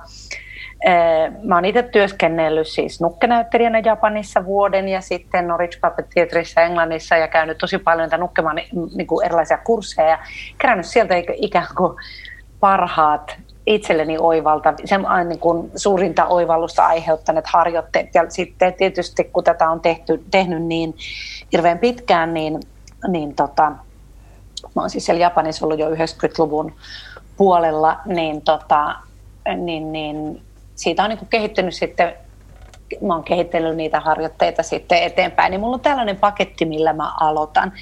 [0.85, 7.17] eh, Mä oon itse työskennellyt siis nukkenäyttelijänä Japanissa vuoden ja sitten Norwich Puppet Theaterissa Englannissa
[7.17, 8.57] ja käynyt tosi paljon nukkemaan
[8.95, 10.19] niin kuin erilaisia kursseja ja
[10.59, 11.97] kerännyt sieltä ikään kuin
[12.61, 18.15] parhaat itselleni oivalta, sen niin kuin suurinta oivallusta aiheuttaneet harjoitteet.
[18.15, 20.95] Ja sitten tietysti kun tätä on tehty, tehnyt niin
[21.53, 22.61] hirveän pitkään, niin,
[23.09, 23.73] niin tota,
[24.75, 26.73] mä oon siis siellä Japanissa ollut jo 90-luvun
[27.37, 28.95] puolella, niin, tota,
[29.57, 30.43] niin, niin
[30.75, 32.15] siitä on niin kuin kehittynyt sitten
[33.01, 37.73] mä oon kehitellyt niitä harjoitteita sitten eteenpäin, niin mulla on tällainen paketti, millä mä aloitan.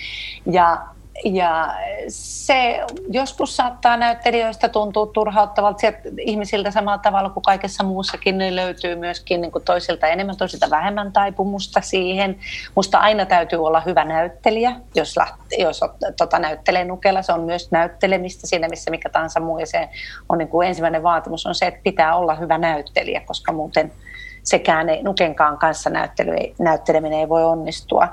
[0.53, 0.87] Ja
[1.25, 1.75] ja
[2.09, 8.97] se joskus saattaa näyttelijöistä tuntua turhauttavalta sieltä ihmisiltä samalla tavalla kuin kaikessa muussakin, niin löytyy
[8.97, 12.39] myöskin niin kuin toisilta enemmän, toisilta vähemmän taipumusta siihen.
[12.75, 15.81] Musta aina täytyy olla hyvä näyttelijä, jos, lähtee, jos
[16.17, 19.59] tota, näyttelee nukella, se on myös näyttelemistä siinä, missä mikä tahansa muu.
[19.59, 19.89] Ja se
[20.29, 23.93] on niin kuin ensimmäinen vaatimus on se, että pitää olla hyvä näyttelijä, koska muuten
[24.47, 28.09] sekään ei, nukenkaan kanssa näyttely, näytteleminen ei voi onnistua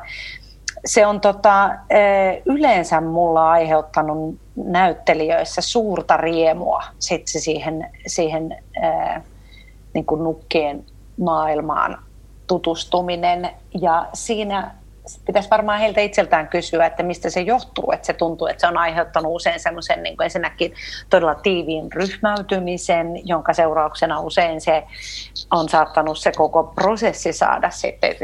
[0.86, 1.70] se on tota,
[2.46, 8.58] yleensä mulla aiheuttanut näyttelijöissä suurta riemua sit se siihen, siihen
[9.94, 10.86] niin kuin nukkien
[11.20, 11.98] maailmaan
[12.48, 13.50] tutustuminen.
[13.82, 14.72] Ja siinä
[15.26, 18.78] pitäisi varmaan heiltä itseltään kysyä, että mistä se johtuu, että se tuntuu, että se on
[18.78, 20.74] aiheuttanut usein semmoisen niin ensinnäkin
[21.10, 24.84] todella tiiviin ryhmäytymisen, jonka seurauksena usein se
[25.52, 28.16] on saattanut se koko prosessi saada sitten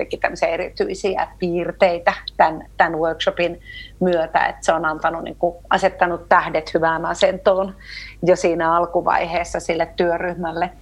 [0.50, 3.62] erityisiä piirteitä tämän, tämän workshopin
[4.00, 7.76] myötä, että se on antanut, niin kuin, asettanut tähdet hyvään asentoon
[8.24, 10.70] jo siinä alkuvaiheessa sille työryhmälle–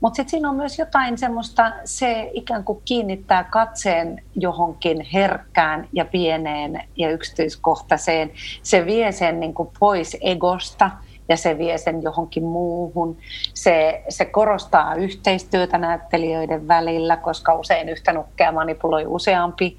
[0.00, 6.04] mutta sitten siinä on myös jotain semmoista, se ikään kuin kiinnittää katseen johonkin herkkään ja
[6.04, 8.30] pieneen ja yksityiskohtaiseen.
[8.62, 10.90] Se vie sen niin kuin pois egosta
[11.28, 13.16] ja se vie sen johonkin muuhun.
[13.54, 19.78] Se, se korostaa yhteistyötä näyttelijöiden välillä, koska usein yhtä nukkea manipuloi useampi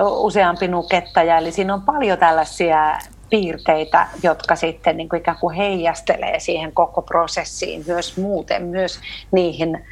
[0.00, 2.98] useampi nukettaja, eli siinä on paljon tällaisia
[3.30, 9.00] piirteitä, jotka sitten niin kuin ikään kuin heijastelee siihen koko prosessiin myös muuten, myös
[9.32, 9.84] niihin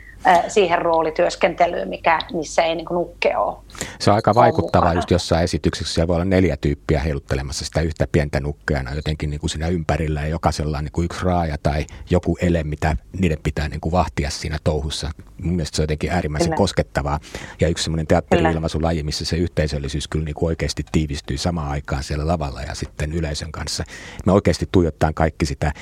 [0.49, 3.57] siihen roolityöskentelyyn, mikä, missä ei niin kuin nukke ole.
[3.99, 5.95] Se on aika vaikuttavaa just jossain esityksessä.
[5.95, 10.21] Siellä voi olla neljä tyyppiä heiluttelemassa sitä yhtä pientä nukkeana jotenkin niin kuin siinä ympärillä
[10.21, 13.93] ja jokaisella on niin kuin yksi raaja tai joku ele, mitä niiden pitää niin kuin
[13.93, 15.11] vahtia siinä touhussa.
[15.43, 16.57] Mun mielestä se on jotenkin äärimmäisen kyllä.
[16.57, 17.21] koskettavaa.
[17.61, 22.27] Ja yksi semmoinen teatteri-ilmaisulaji, missä se yhteisöllisyys kyllä niin kuin oikeasti tiivistyy samaan aikaan siellä
[22.27, 23.85] lavalla ja sitten yleisön kanssa.
[24.27, 25.73] Me oikeasti tuijottaa kaikki sitä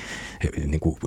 [0.65, 0.97] niin kuin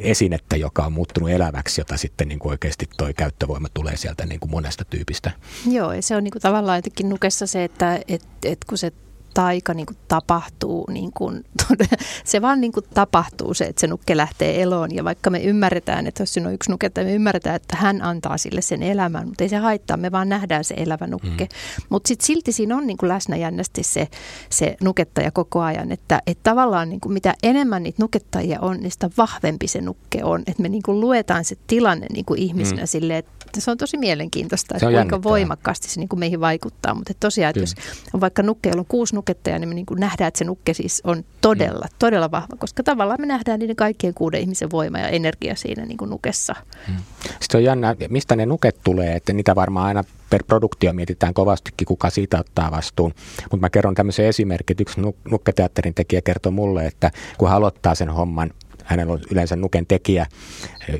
[0.00, 4.40] esinettä, joka on muuttunut eläväksi, jota sitten niin kuin oikeasti tuo käyttövoima tulee sieltä niin
[4.40, 5.30] kuin monesta tyypistä.
[5.70, 8.92] Joo, ja se on niin kuin tavallaan jotenkin nukessa se, että et, et kun se
[9.34, 11.44] taika niin kuin tapahtuu, niin kuin,
[12.24, 14.94] se vaan niin kuin tapahtuu se, että se nukke lähtee eloon.
[14.94, 18.02] Ja vaikka me ymmärretään, että jos siinä on yksi nukke, että me ymmärretään, että hän
[18.02, 21.44] antaa sille sen elämän, mutta ei se haittaa, me vaan nähdään se elävä nukke.
[21.44, 21.84] Mm.
[21.88, 24.08] Mutta sitten silti siinä on niin kuin läsnä jännästi se,
[24.50, 28.90] se nukettaja koko ajan, että, että tavallaan niin kuin mitä enemmän niitä nukettajia on, niin
[28.90, 30.42] sitä vahvempi se nukke on.
[30.46, 32.86] Että me niin kuin luetaan se tilanne niin kuin ihmisenä mm.
[32.86, 36.94] silleen, että se on tosi mielenkiintoista, että kuinka voimakkaasti se niin kuin meihin vaikuttaa.
[36.94, 37.74] Mutta tosiaan, että jos
[38.14, 40.74] on vaikka nukke, jolla on kuusi nukettajaa, niin me niin kuin nähdään, että se nukke
[40.74, 41.96] siis on todella, mm.
[41.98, 45.98] todella vahva, koska tavallaan me nähdään niiden kaikkien kuuden ihmisen voima ja energia siinä niin
[45.98, 46.54] kuin nukessa.
[46.88, 46.94] Mm.
[47.40, 51.86] Sitten on jännä, mistä ne nuket tulee, että niitä varmaan aina per produktio mietitään kovastikin,
[51.86, 53.14] kuka siitä ottaa vastuun.
[53.42, 58.08] Mutta mä kerron tämmöisen esimerkin, yksi nukketeatterin tekijä kertoi mulle, että kun hän aloittaa sen
[58.10, 58.50] homman,
[58.84, 60.26] hänellä on yleensä nuken tekijä,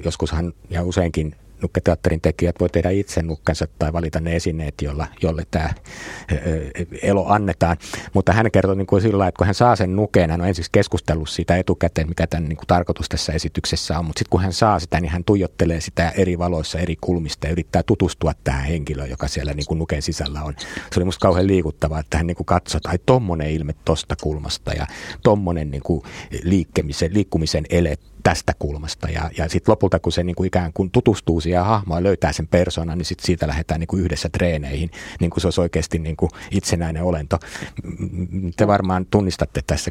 [0.04, 5.06] joskus hän ja useinkin nukketeatterin tekijät voi tehdä itse nukkensa tai valita ne esineet, jolla,
[5.22, 5.70] jolle tämä
[7.02, 7.76] elo annetaan.
[8.14, 10.64] Mutta hän kertoi niin kuin sillä että kun hän saa sen nuken, hän on ensin
[10.72, 14.52] keskustellut siitä etukäteen, mikä tämän niin kuin tarkoitus tässä esityksessä on, mutta sitten kun hän
[14.52, 19.10] saa sitä, niin hän tuijottelee sitä eri valoissa, eri kulmista ja yrittää tutustua tähän henkilöön,
[19.10, 20.54] joka siellä niin kuin nuken sisällä on.
[20.58, 24.16] Se oli musta kauhean liikuttavaa, että hän niin kuin katsoi, että ai tommonen ilme tosta
[24.22, 24.86] kulmasta ja
[25.22, 26.02] tommonen niin kuin
[27.10, 29.08] liikkumisen ele tästä kulmasta.
[29.08, 32.32] Ja, ja sitten lopulta, kun se niin kuin ikään kuin tutustuu siihen hahmoon ja löytää
[32.32, 35.98] sen persoonan, niin sit siitä lähdetään niin kuin yhdessä treeneihin, niin kuin se olisi oikeasti
[35.98, 37.38] niin kuin itsenäinen olento.
[38.56, 39.90] Te varmaan tunnistatte tässä,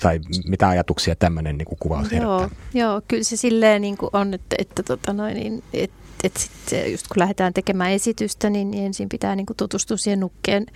[0.00, 2.38] tai mitä ajatuksia tämmöinen niin kuin kuvaus herättää?
[2.38, 6.40] Joo, joo, kyllä se silleen niin kuin on, että, että, tota noin, niin, että että
[6.40, 6.52] sit
[6.90, 10.66] just kun lähdetään tekemään esitystä, niin ensin pitää niin kuin tutustua siihen nukkeen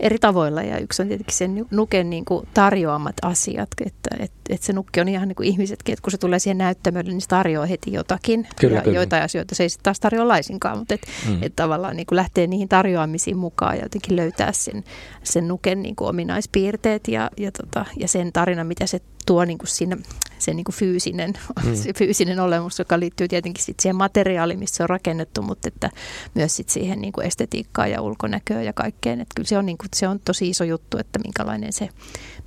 [0.00, 0.62] eri tavoilla.
[0.62, 5.00] Ja yksi on tietenkin sen nuken niin kuin tarjoamat asiat, että, että, että se nukke
[5.00, 7.92] on ihan niin kuin ihmisetkin, että kun se tulee siihen näyttämölle, niin se tarjoaa heti
[7.92, 8.48] jotakin.
[8.60, 8.96] Kyllä, ja kyllä.
[8.96, 11.42] joitain asioita se ei sitten taas tarjoa laisinkaan, mutta että mm.
[11.42, 14.84] et tavallaan niin kuin lähtee niihin tarjoamisiin mukaan ja jotenkin löytää sen,
[15.22, 19.58] sen nuken niin kuin ominaispiirteet ja, ja, tota, ja sen tarinan, mitä se tuo niin
[19.58, 19.96] kuin siinä
[20.38, 21.32] se niin kuin fyysinen,
[21.64, 21.74] mm.
[21.74, 25.90] se fyysinen olemus, joka liittyy tietenkin sit siihen materiaaliin, missä se on rakennettu, mutta että
[26.34, 29.20] myös sit siihen niin kuin estetiikkaan ja ulkonäköön ja kaikkeen.
[29.20, 31.88] Että kyllä se on, niin kuin, se on tosi iso juttu, että minkälainen se,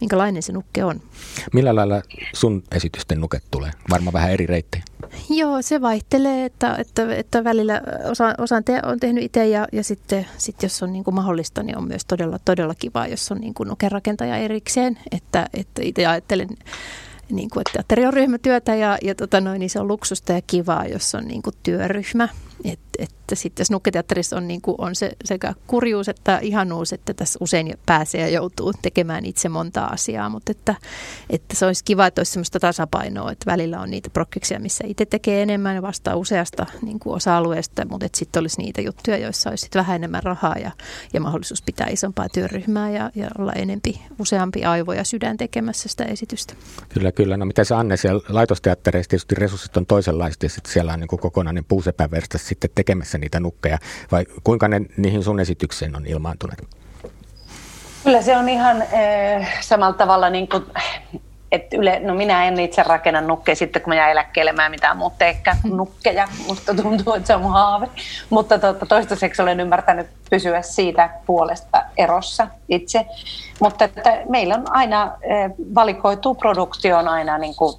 [0.03, 1.01] minkälainen se nukke on.
[1.53, 2.01] Millä lailla
[2.33, 3.71] sun esitysten nuket tulee?
[3.89, 4.83] Varmaan vähän eri reittejä.
[5.29, 9.83] Joo, se vaihtelee, että, että, että välillä osa, osaan te, on tehnyt itse ja, ja
[9.83, 13.37] sitten sit jos on niin kuin mahdollista, niin on myös todella, todella kiva, jos on
[13.37, 14.99] niin kuin nukerakentaja erikseen.
[15.11, 16.49] Että, että itse ajattelen
[17.31, 20.41] niin kuin, että teatteri on ryhmätyötä ja, ja tota noin, niin se on luksusta ja
[20.41, 22.29] kivaa, jos on niin kuin työryhmä.
[22.63, 27.13] Et, että sitten tässä nukketeatterissa on, niin kuin, on se sekä kurjuus että ihanuus, että
[27.13, 30.75] tässä usein pääsee ja joutuu tekemään itse monta asiaa, mutta että,
[31.29, 35.05] että se olisi kiva, että olisi sellaista tasapainoa, että välillä on niitä prokkiksia, missä itse
[35.05, 39.49] tekee enemmän ja vastaa useasta niin kuin osa-alueesta, mutta että sitten olisi niitä juttuja, joissa
[39.49, 40.71] olisi sitten vähän enemmän rahaa ja,
[41.13, 46.03] ja mahdollisuus pitää isompaa työryhmää ja, ja olla enempi, useampi aivo ja sydän tekemässä sitä
[46.03, 46.53] esitystä.
[46.89, 47.37] Kyllä, kyllä.
[47.37, 51.07] No miten se Anne, siellä laitosteattereissa tietysti resurssit on toisenlaiset ja sitten siellä on niin
[51.07, 53.77] kuin kokonainen puusepäversta sitten tekemässä niitä nukkeja,
[54.11, 56.67] vai kuinka ne niihin sun esitykseen on ilmaantuneet?
[58.03, 60.63] Kyllä se on ihan äh, samalla tavalla niin kuin,
[61.51, 64.71] että yle, no minä en itse rakenna nukkeja sitten, kun mä jään eläkkeelle, mä en
[64.71, 66.27] mitään muuta teekään nukkeja.
[66.47, 67.87] Musta tuntuu, että se on mun haave.
[68.29, 73.05] Mutta to, toistaiseksi olen ymmärtänyt pysyä siitä puolesta erossa itse.
[73.59, 75.11] Mutta että meillä on aina,
[75.75, 77.75] valikoituu produktioon aina niin kuin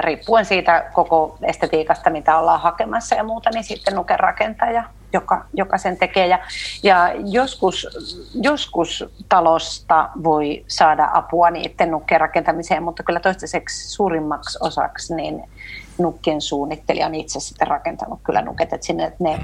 [0.00, 5.96] riippuen siitä koko estetiikasta, mitä ollaan hakemassa ja muuta, niin sitten nukerakentaja, joka, joka sen
[5.96, 6.26] tekee.
[6.26, 6.38] Ja,
[6.82, 7.86] ja joskus,
[8.34, 15.42] joskus talosta voi saada apua niiden nukkien rakentamiseen, mutta kyllä toistaiseksi suurimmaksi osaksi niin
[15.98, 19.38] nukkien suunnittelija on itse sitten rakentanut kyllä nuket, että sinne että ne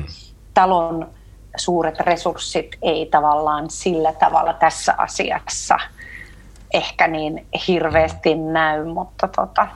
[0.54, 1.10] talon
[1.56, 5.78] suuret resurssit ei tavallaan sillä tavalla tässä asiassa
[6.74, 9.66] ehkä niin hirveästi näy, mutta tota,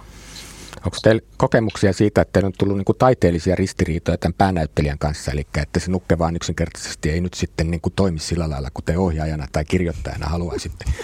[0.84, 5.46] Onko teillä kokemuksia siitä, että teillä on tullut niin taiteellisia ristiriitoja tämän päänäyttelijän kanssa, eli
[5.62, 9.46] että se nukke vaan yksinkertaisesti ei nyt sitten niin kuin toimi sillä lailla, kuten ohjaajana
[9.52, 10.84] tai kirjoittajana haluaisitte?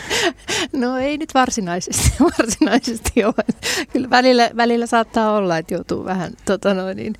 [0.72, 3.44] No ei nyt varsinaisesti, varsinaisesti ole.
[3.92, 7.14] Kyllä välillä, välillä saattaa olla, että joutuu vähän tota noin, niin,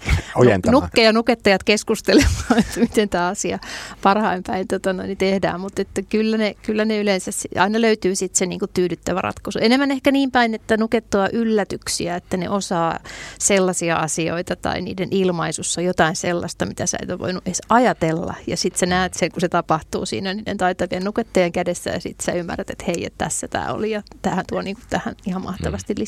[0.70, 3.59] nukke ja nukettajat keskustelemaan, että miten tämä asia
[4.03, 8.14] parhain päin tota noin, niin tehdään, mutta että kyllä, ne, kyllä ne yleensä aina löytyy
[8.14, 9.59] sitten se niin kuin tyydyttävä ratkaisu.
[9.62, 12.99] Enemmän ehkä niin päin, että nukettua yllätyksiä, että ne osaa
[13.38, 18.34] sellaisia asioita tai niiden ilmaisussa jotain sellaista, mitä sä et ole voinut edes ajatella.
[18.47, 22.24] Ja sitten sä näet sen, kun se tapahtuu siinä niiden taitavien nukettajien kädessä ja sitten
[22.24, 25.42] sä ymmärrät, että hei, että tässä tämä oli ja tähän tuo niin kuin tähän ihan
[25.42, 26.01] mahtavasti mm.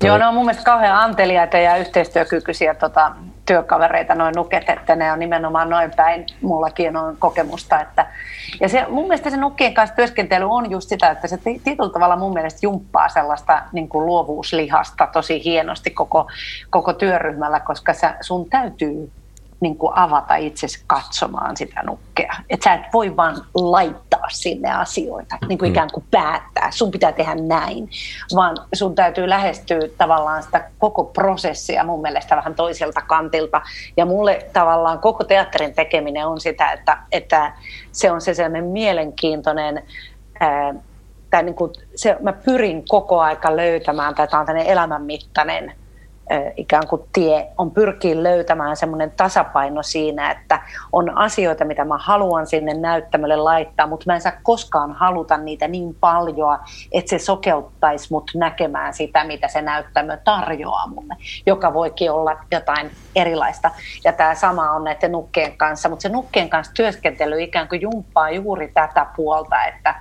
[0.00, 0.08] Lisää.
[0.08, 3.12] Joo, ne on mun mielestä kauhean anteliaita ja yhteistyökykyisiä tota,
[3.46, 6.26] työkavereita noin nuket, että ne on nimenomaan noin päin.
[6.42, 7.80] Mullakin on kokemusta.
[7.80, 8.06] Että,
[8.60, 12.16] ja se, mun mielestä se nukkien kanssa työskentely on just sitä, että se tietyllä tavalla
[12.16, 16.26] mun mielestä jumppaa sellaista niin kuin luovuuslihasta tosi hienosti koko,
[16.70, 19.10] koko työryhmällä, koska sä, sun täytyy
[19.60, 22.34] niin kuin avata itsesi katsomaan sitä nukkea.
[22.50, 25.72] Että sä et voi vaan laittaa sinne asioita, niin kuin mm.
[25.72, 26.70] ikään kuin päättää.
[26.70, 27.88] Sun pitää tehdä näin,
[28.34, 33.60] vaan sun täytyy lähestyä tavallaan sitä koko prosessia mun mielestä vähän toiselta kantilta.
[33.96, 37.52] Ja mulle tavallaan koko teatterin tekeminen on sitä, että, että
[37.92, 39.82] se on se sellainen mielenkiintoinen
[40.40, 40.74] ää,
[41.30, 45.74] tai niin kuin se, mä pyrin koko aika löytämään, tai tämä on tämmöinen elämänmittainen
[46.56, 50.62] ikään kuin tie on pyrkiä löytämään semmoinen tasapaino siinä, että
[50.92, 55.68] on asioita, mitä mä haluan sinne näyttämölle laittaa, mutta mä en saa koskaan haluta niitä
[55.68, 56.58] niin paljon,
[56.92, 61.14] että se sokeuttaisi mut näkemään sitä, mitä se näyttämö tarjoaa mulle,
[61.46, 63.70] joka voikin olla jotain erilaista.
[64.04, 68.30] Ja tämä sama on näiden nukkeen kanssa, mutta se nukkeen kanssa työskentely ikään kuin jumppaa
[68.30, 69.94] juuri tätä puolta, että,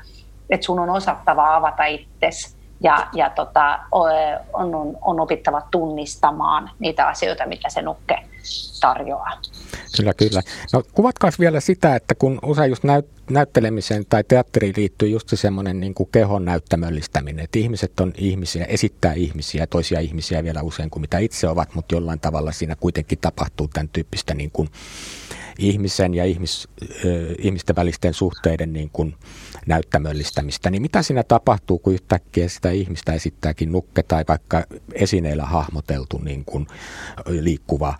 [0.49, 4.11] että sun on osattava avata itsesi ja, ja tota, on,
[4.53, 8.17] on, on opittava tunnistamaan niitä asioita, mitä se nukke
[8.81, 9.41] tarjoaa.
[9.97, 10.41] Kyllä, kyllä.
[10.73, 15.79] No kuvatkaa vielä sitä, että kun usein just näyt, näyttelemiseen tai teatteriin liittyy just semmoinen
[15.79, 21.01] niin kuin kehon näyttämöllistäminen, että ihmiset on ihmisiä, esittää ihmisiä, toisia ihmisiä vielä usein kuin
[21.01, 24.69] mitä itse ovat, mutta jollain tavalla siinä kuitenkin tapahtuu tämän tyyppistä niin kuin
[25.59, 26.67] ihmisen ja ihmis,
[27.39, 29.15] ihmisten välisten suhteiden niin kuin
[29.65, 34.63] näyttämöllistämistä, niin mitä siinä tapahtuu, kun yhtäkkiä sitä ihmistä esittääkin nukke tai vaikka
[34.93, 36.67] esineillä hahmoteltu niin kuin
[37.27, 37.95] liikkuva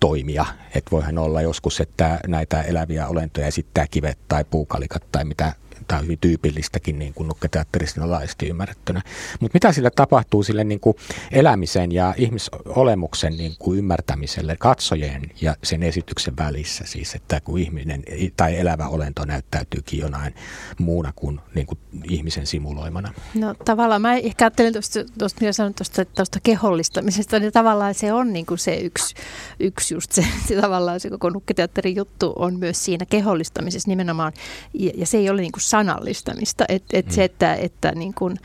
[0.00, 0.46] toimija.
[0.74, 5.52] Että voihan olla joskus, että näitä eläviä olentoja esittää kivet tai puukalikat tai mitä
[5.88, 9.02] tämä on hyvin tyypillistäkin niin kuin nukketeatterissa laajasti ymmärrettynä.
[9.40, 10.96] Mutta mitä sille tapahtuu sille niin kuin
[11.32, 18.02] elämisen ja ihmisolemuksen niin kuin ymmärtämiselle katsojien ja sen esityksen välissä siis, että kun ihminen
[18.36, 20.34] tai elävä olento näyttäytyykin jonain
[20.78, 21.78] muuna kuin, niin kuin
[22.10, 23.12] ihmisen simuloimana?
[23.34, 28.12] No tavallaan mä ehkä ajattelen tuosta, tuosta mitä sanoin tuosta, tuosta kehollistamisesta, niin tavallaan se
[28.12, 29.14] on niin kuin se yksi,
[29.60, 34.32] yksi just se, se tavallaan se koko nukketeatterin juttu on myös siinä kehollistamisessa nimenomaan,
[34.74, 36.64] ja, ja se ei ole niin kuin sanallistamista.
[36.68, 37.12] Että et mm.
[37.12, 38.36] se, että, että niin kuin,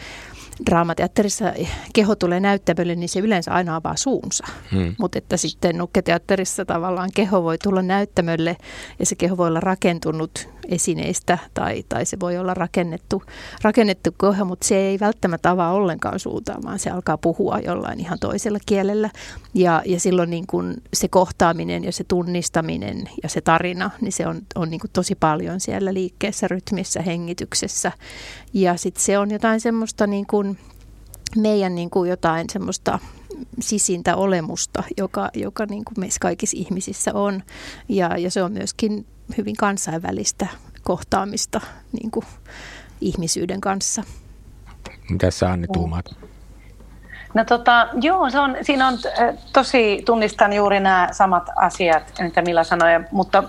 [0.66, 1.54] draamateatterissa
[1.94, 4.48] keho tulee näyttämölle, niin se yleensä aina avaa suunsa.
[4.72, 4.96] Hmm.
[5.00, 8.58] Mutta että sitten nukketeatterissa tavallaan keho voi tulla näyttämölle
[9.00, 13.24] ja se keho voi olla rakentunut esineistä tai, tai se voi olla rakennettu,
[13.62, 18.20] rakennettu keho, mutta se ei välttämättä avaa ollenkaan suuntaan, vaan se alkaa puhua jollain ihan
[18.20, 19.10] toisella kielellä.
[19.54, 24.28] Ja, ja silloin niin kun se kohtaaminen ja se tunnistaminen ja se tarina, niin se
[24.28, 27.92] on, on niin kuin tosi paljon siellä liikkeessä, rytmissä, hengityksessä.
[28.54, 30.58] Ja sitten se on jotain semmoista niin kuin
[31.38, 33.00] meidän niin kuin jotain semmoista
[33.60, 37.44] sisintä olemusta, joka, joka niin kuin meissä kaikissa ihmisissä on.
[37.90, 39.06] Ja, ja se on myöskin
[39.38, 40.48] hyvin kansainvälistä
[40.84, 41.62] kohtaamista
[41.92, 42.26] niin kuin
[43.02, 44.04] ihmisyyden kanssa.
[45.10, 46.16] Mitä sä Anni tuumaat?
[47.34, 48.98] No tota, joo, se on, siinä on
[49.54, 53.44] tosi, tunnistan juuri nämä samat asiat, mitä Milla sanoi, mutta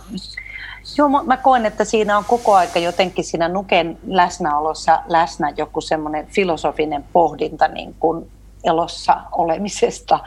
[0.99, 6.27] Joo, mä koen, että siinä on koko aika jotenkin siinä Nuken läsnäolossa läsnä joku semmoinen
[6.27, 8.31] filosofinen pohdinta niin kuin
[8.65, 10.19] elossa olemisesta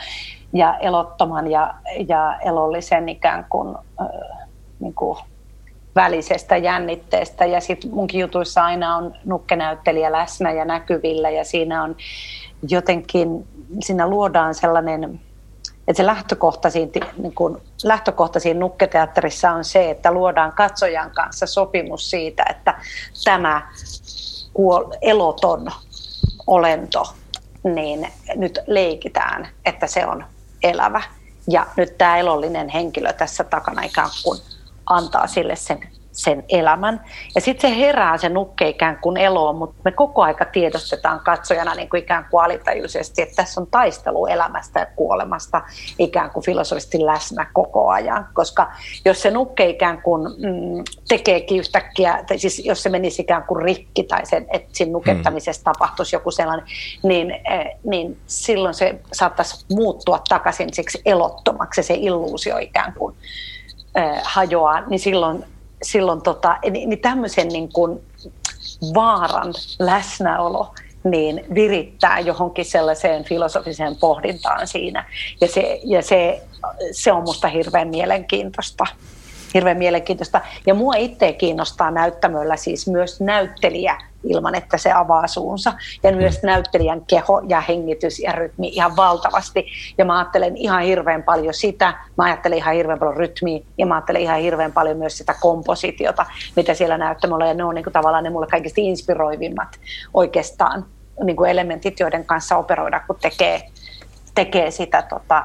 [0.53, 1.74] ja elottoman ja,
[2.08, 4.08] ja elollisen ikään kuin, äh,
[4.80, 5.18] niin kuin
[5.96, 7.46] välisestä jännitteestä.
[7.46, 11.96] Ja sitten munkin jutuissa aina on nukkenäyttelijä läsnä ja näkyvillä ja siinä on
[12.70, 13.48] jotenkin,
[13.84, 15.20] siinä luodaan sellainen
[15.88, 21.46] että se lähtökohta siinä, niin kuin, lähtökohta siinä nukketeatterissa on se, että luodaan katsojan kanssa
[21.46, 22.82] sopimus siitä, että
[23.24, 23.72] tämä
[24.54, 25.72] kuol- eloton
[26.48, 27.04] olento,
[27.64, 30.26] niin nyt leikitään, että se on
[30.64, 31.02] elävä.
[31.48, 34.39] Ja nyt tämä elollinen henkilö tässä takana ikään kuin
[34.86, 35.79] antaa sille sen
[36.15, 37.01] sen elämän.
[37.36, 41.75] Ja sitten se herää se nukke ikään kuin eloon, mutta me koko aika tiedostetaan katsojana
[41.75, 45.61] niin kuin ikään kuin alitajuisesti, että tässä on taistelu elämästä ja kuolemasta
[45.99, 48.27] ikään kuin filosofisesti läsnä koko ajan.
[48.33, 48.71] Koska
[49.05, 53.63] jos se nukke ikään kuin mm, tekeekin yhtäkkiä, tai siis jos se menisi ikään kuin
[53.63, 55.73] rikki tai sen, että siinä nukettamisessa hmm.
[55.73, 56.65] tapahtuisi joku sellainen,
[57.03, 63.15] niin, eh, niin silloin se saattaisi muuttua takaisin siksi elottomaksi, se illuusio ikään kuin
[63.96, 65.46] eh, hajoaa, niin silloin
[65.84, 68.02] silloin tota, niin, niin tämmöisen niin kuin
[68.93, 70.74] vaaran läsnäolo
[71.04, 75.06] niin virittää johonkin sellaiseen filosofiseen pohdintaan siinä.
[75.41, 76.41] Ja se, ja se,
[76.91, 78.86] se on musta hirveän mielenkiintoista
[79.56, 80.41] hirveän mielenkiintoista.
[80.68, 85.74] Ja mua itse kiinnostaa näyttämöllä siis myös näyttelijä ilman, että se avaa suunsa.
[86.03, 86.18] Ja mm.
[86.18, 89.66] myös näyttelijän keho ja hengitys ja rytmi ihan valtavasti.
[89.97, 93.95] Ja mä ajattelen ihan hirveän paljon sitä, mä ajattelen ihan hirveän paljon rytmiä ja mä
[93.95, 96.26] ajattelen ihan hirveän paljon myös sitä kompositiota,
[96.56, 97.47] mitä siellä näyttämällä.
[97.47, 99.80] Ja ne on niin kuin tavallaan ne mulle kaikista inspiroivimmat
[100.14, 100.86] oikeastaan
[101.24, 103.62] niin kuin elementit, joiden kanssa operoida, kun tekee,
[104.36, 105.43] tekee sitä tota,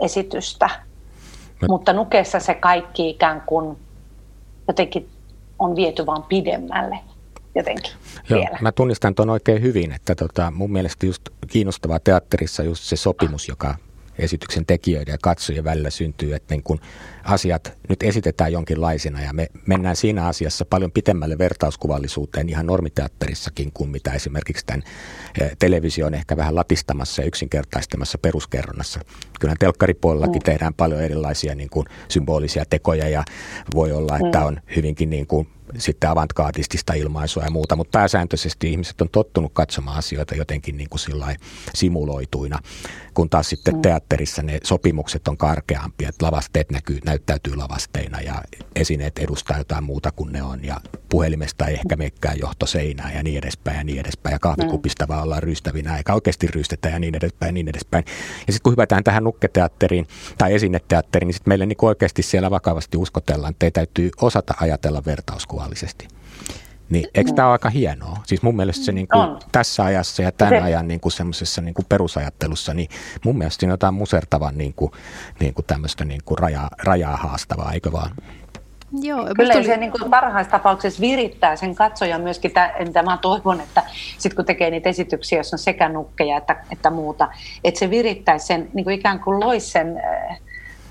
[0.00, 0.70] esitystä.
[1.62, 1.66] Mä...
[1.68, 3.78] Mutta nukeessa se kaikki ikään kuin
[4.68, 5.08] jotenkin
[5.58, 6.98] on viety vaan pidemmälle
[7.54, 7.92] jotenkin
[8.28, 8.58] Joo, vielä.
[8.60, 13.48] Mä tunnistan tuon oikein hyvin, että tota, mun mielestä just kiinnostavaa teatterissa just se sopimus,
[13.48, 13.74] joka
[14.22, 16.80] esityksen tekijöiden ja katsojien välillä syntyy, että niin kun
[17.24, 23.90] asiat nyt esitetään jonkinlaisina ja me mennään siinä asiassa paljon pitemmälle vertauskuvallisuuteen ihan normiteatterissakin kuin
[23.90, 24.82] mitä esimerkiksi tämän
[25.40, 29.00] eh, television ehkä vähän latistamassa ja yksinkertaistamassa peruskerronnassa.
[29.40, 30.44] Kyllähän telkkaripuolellakin mm.
[30.44, 33.24] tehdään paljon erilaisia niin kuin symbolisia tekoja ja
[33.74, 34.46] voi olla, että mm.
[34.46, 35.48] on hyvinkin niin kuin
[35.78, 41.00] sitten avantgaardistista ilmaisua ja muuta, mutta pääsääntöisesti ihmiset on tottunut katsomaan asioita jotenkin niin kuin
[41.74, 42.58] simuloituina,
[43.14, 43.82] kun taas sitten mm.
[43.82, 48.42] teatterissa ne sopimukset on karkeampia, että lavasteet näkyy, näyttäytyy lavasteina ja
[48.76, 50.80] esineet edustaa jotain muuta kuin ne on ja
[51.12, 55.96] puhelimesta ehkä mekkää johtoseinää ja niin edespäin ja niin edespäin ja kahvikupista vaan ollaan rystävinä
[55.96, 58.04] eikä oikeasti rystetä ja niin edespäin ja niin edespäin.
[58.46, 60.06] Ja sitten kun hypätään tähän nukketeatteriin
[60.38, 65.02] tai esineteatteriin, niin sitten meille niin oikeasti siellä vakavasti uskotellaan, että ei täytyy osata ajatella
[65.06, 66.08] vertauskuvallisesti.
[66.90, 68.18] Niin, eikö tämä ole aika hienoa?
[68.26, 71.60] Siis mun mielestä se niin kuin, tässä ajassa ja tämän se, ajan niin kuin semmoisessa
[71.60, 72.88] niin kuin perusajattelussa, niin
[73.24, 74.92] mun mielestä siinä on jotain musertavan niin kuin,
[75.40, 78.10] niin kuin tämmöistä niin kuin rajaa, rajaa haastavaa, eikö vaan?
[79.00, 79.64] Joo, Kyllä tuli...
[79.64, 83.82] se niin kuin parhaassa tapauksessa virittää sen katsojan myöskin, mitä mä toivon, että
[84.18, 87.28] sit kun tekee niitä esityksiä, jos on sekä nukkeja että, että muuta,
[87.64, 90.40] että se virittäisi sen, niin kuin ikään kuin loisi sen, äh,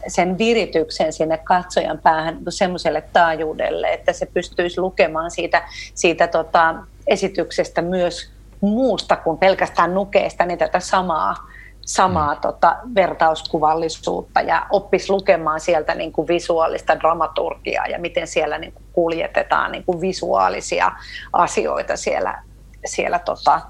[0.07, 6.75] sen virityksen sinne katsojan päähän niin semmoiselle taajuudelle, että se pystyisi lukemaan siitä, siitä tota,
[7.07, 8.31] esityksestä myös
[8.61, 11.50] muusta kuin pelkästään nukeesta, niin tätä samaa
[11.85, 12.41] samaa mm.
[12.41, 18.85] tota, vertauskuvallisuutta ja oppisi lukemaan sieltä niin kuin visuaalista dramaturgiaa ja miten siellä niin kuin
[18.93, 20.91] kuljetetaan niin kuin visuaalisia
[21.33, 22.43] asioita siellä,
[22.85, 23.61] siellä tota,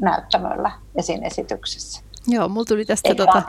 [0.00, 2.11] näyttämöllä ja siinä esityksessä.
[2.26, 3.42] Joo, mulla tuli tästä, tota,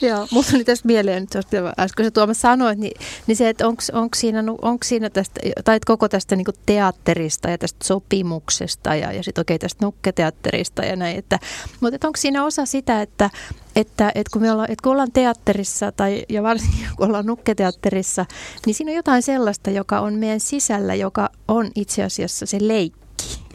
[0.00, 1.34] joo, mulla tuli tästä mieleen, nyt
[1.78, 6.08] äsken se Tuomas sanoit, niin, niin se, että onko siinä, onko siinä tästä, tai koko
[6.08, 11.38] tästä niin teatterista ja tästä sopimuksesta ja, ja sitten oikein tästä nukketeatterista ja näin, että,
[11.80, 13.30] mutta että onko siinä osa sitä, että,
[13.76, 18.26] että, että, kun me ollaan, että kun ollaan teatterissa tai ja varsinkin kun ollaan nukketeatterissa,
[18.66, 23.08] niin siinä on jotain sellaista, joka on meidän sisällä, joka on itse asiassa se leikki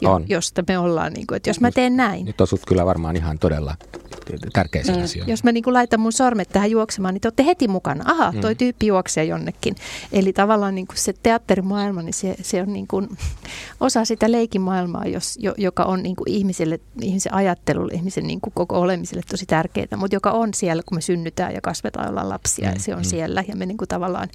[0.04, 0.24] on.
[0.28, 2.24] josta me ollaan, niin kuin, että jos mä teen näin.
[2.24, 3.76] Nyt osut kyllä varmaan ihan todella
[4.52, 5.04] tärkeisiin mm.
[5.04, 5.32] asioihin.
[5.32, 8.04] Jos mä niin kuin laitan mun sormet tähän juoksemaan, niin te olette heti mukana.
[8.06, 8.58] Aha, toi mm.
[8.58, 9.74] tyyppi juoksee jonnekin.
[10.12, 13.08] Eli tavallaan niin kuin se teatterimaailma, niin se, se on niin kuin
[13.80, 18.80] osa sitä leikimaailmaa, jos, joka on niin kuin ihmiselle, ihmisen ajattelulle, ihmisen niin kuin koko
[18.80, 22.74] olemiselle tosi tärkeää, mutta joka on siellä, kun me synnytään ja kasvetaan olla lapsia, mm.
[22.74, 23.04] ja se on mm.
[23.04, 23.44] siellä.
[23.48, 24.28] Ja me niin kuin tavallaan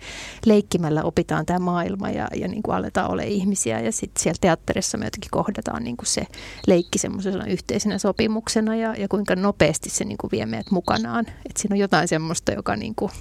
[0.45, 3.79] leikkimällä opitaan tämä maailma ja, ja niin kuin aletaan olla ihmisiä.
[3.79, 6.23] Ja sitten siellä teatterissa me jotenkin kohdataan niin kuin se
[6.67, 11.25] leikki semmoisena yhteisenä sopimuksena ja, ja kuinka nopeasti nopeasti se niin kuin vie meidät mukanaan.
[11.49, 13.11] Et siinä on jotain semmoista, joka niin kuin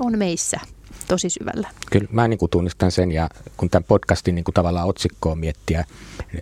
[0.00, 0.60] on meissä
[1.08, 1.68] tosi syvällä.
[1.90, 5.84] Kyllä mä niin kuin tunnistan sen ja kun tämän podcastin niin kuin tavallaan otsikkoa miettiä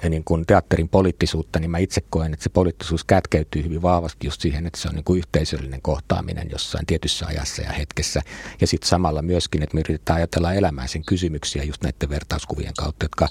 [0.09, 4.41] niin kuin teatterin poliittisuutta, niin mä itse koen, että se poliittisuus kätkeytyy hyvin vahvasti just
[4.41, 8.23] siihen, että se on niin kuin yhteisöllinen kohtaaminen jossain tietyssä ajassa ja hetkessä.
[8.61, 13.05] Ja sitten samalla myöskin, että me yritetään ajatella elämään sen kysymyksiä just näiden vertauskuvien kautta,
[13.05, 13.29] jotka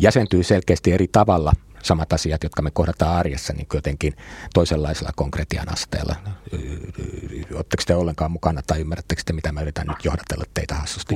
[0.00, 1.52] jäsentyy selkeästi eri tavalla
[1.82, 4.16] samat asiat, jotka me kohdataan arjessa niin jotenkin
[4.54, 6.16] toisenlaisella konkretian asteella.
[7.54, 11.14] Oletteko te ollenkaan mukana tai ymmärrättekö te, mitä mä yritän nyt johdatella teitä hassusti?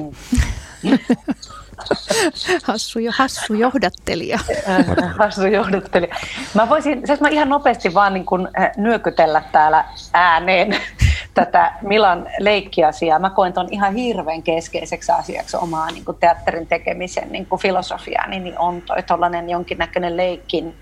[2.69, 4.39] hassu, jo, hassu johdattelija.
[5.19, 6.17] hassu johdattelija.
[6.55, 10.77] Mä voisin, siis mä ihan nopeasti vaan niin kuin nyökytellä täällä ääneen
[11.35, 13.19] tätä Milan leikkiasiaa.
[13.19, 18.41] Mä koen ton ihan hirveän keskeiseksi asiaksi omaa niin kuin teatterin tekemisen niin kuin filosofiaani,
[18.41, 20.75] niin on toi tollainen jonkinnäköinen leikkin,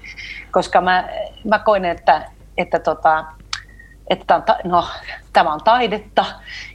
[0.50, 1.08] koska mä,
[1.44, 3.24] mä koen, että, että tota,
[4.12, 4.84] että no,
[5.32, 6.24] tämä on taidetta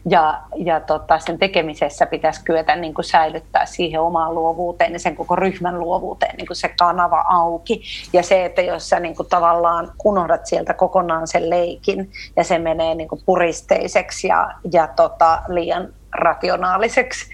[0.09, 5.15] ja, ja tota, sen tekemisessä pitäisi kyetä niin kuin säilyttää siihen omaan luovuuteen ja sen
[5.15, 7.81] koko ryhmän luovuuteen niin kuin se kanava auki.
[8.13, 12.59] Ja se, että jos sä niin kuin tavallaan unohdat sieltä kokonaan sen leikin ja se
[12.59, 17.29] menee niin kuin puristeiseksi ja, ja tota, liian rationaaliseksi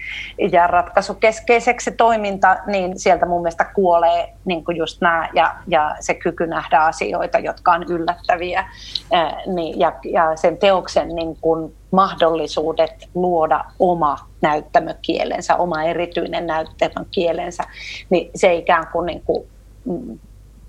[0.52, 5.96] ja ratkaisukeskeiseksi se toiminta, niin sieltä mun mielestä kuolee niin kuin just nämä ja, ja
[6.00, 8.70] se kyky nähdä asioita, jotka on yllättäviä
[9.12, 17.62] ää, niin, ja, ja sen teoksen niin kuin mahdollisuudet luoda oma näyttämökielensä, oma erityinen näyttämökielensä,
[18.10, 19.48] niin se ikään kuin, niin kuin
[19.84, 20.18] mm,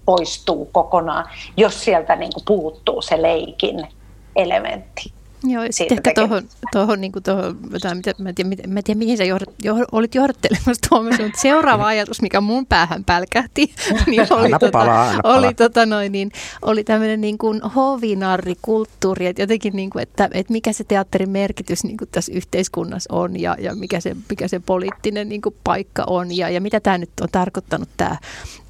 [0.06, 1.26] poistuu kokonaan,
[1.58, 3.88] jos sieltä niin kuin puuttuu se leikin
[4.36, 5.15] elementti.
[5.48, 8.98] Joo, sitten ehkä tuohon, tuohon, niin tuohon jotain, mitä, mä, en tiedä, mä en tiedä,
[8.98, 13.74] mihin sä johdat, joh, olit johdattelemassa Tuomas, mutta seuraava ajatus, mikä mun päähän pälkähti,
[14.08, 16.32] niin oli, anna tota, palaa, anna oli, tota, noin, niin,
[16.62, 21.84] oli tämmöinen niin kuin hovinarrikulttuuri, että jotenkin, niin kuin, että, että mikä se teatterin merkitys
[21.84, 26.04] niin kuin tässä yhteiskunnassa on ja, ja mikä, se, mikä se poliittinen niin kuin paikka
[26.08, 28.18] on ja, ja mitä tämä nyt on tarkoittanut tämä,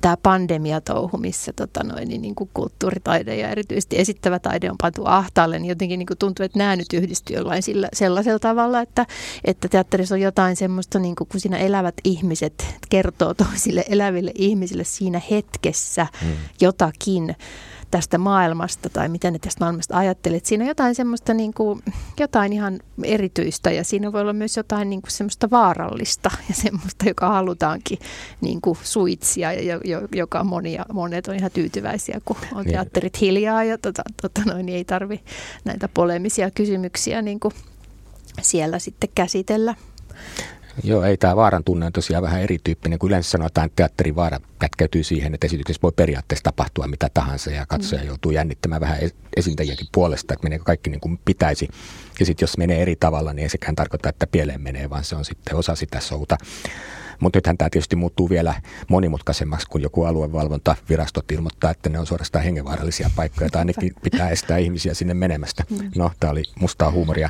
[0.05, 5.01] tämä pandemiatouhu, missä tota, noin, niin, niin kuin kulttuuritaide ja erityisesti esittävä taide on pantu
[5.05, 9.05] ahtaalle, niin jotenkin niin kuin tuntuu, että nämä nyt yhdistyy jollain sillä, sellaisella tavalla, että,
[9.45, 14.83] että teatterissa on jotain semmoista, niin kuin, kun siinä elävät ihmiset kertoo toisille eläville ihmisille
[14.83, 16.31] siinä hetkessä hmm.
[16.61, 17.35] jotakin
[17.95, 20.45] tästä maailmasta tai mitä ne tästä maailmasta ajattelet.
[20.45, 21.83] Siinä on jotain semmoista niin kuin,
[22.19, 27.05] jotain ihan erityistä ja siinä voi olla myös jotain niin kuin semmoista vaarallista ja semmoista,
[27.07, 27.99] joka halutaankin
[28.41, 29.79] niin kuin suitsia ja
[30.15, 32.73] joka monia, monet on ihan tyytyväisiä, kun on niin.
[32.73, 35.21] teatterit hiljaa ja tota, tota noin, niin ei tarvi
[35.65, 37.53] näitä polemisia kysymyksiä niin kuin
[38.41, 39.75] siellä sitten käsitellä.
[40.83, 44.39] Joo, ei tämä vaaran tunne on tosiaan vähän erityyppinen, kun yleensä sanotaan, että teatterin vaara
[44.59, 48.07] kätkeytyy siihen, että esityksessä voi periaatteessa tapahtua mitä tahansa ja katsoja mm.
[48.07, 48.97] joutuu jännittämään vähän
[49.37, 51.67] esiintäjiäkin puolesta, että menee kaikki niin kuin pitäisi.
[52.19, 55.15] Ja sitten jos menee eri tavalla, niin ei sekään tarkoita, että pieleen menee, vaan se
[55.15, 56.37] on sitten osa sitä souta.
[57.19, 58.53] Mutta nythän tämä tietysti muuttuu vielä
[58.87, 64.57] monimutkaisemmaksi, kun joku aluevalvontavirastot ilmoittaa, että ne on suorastaan hengenvaarallisia paikkoja, tai ainakin pitää estää
[64.57, 65.63] ihmisiä sinne menemästä.
[65.69, 65.91] Mm.
[65.95, 67.29] No, tämä oli mustaa huumoria.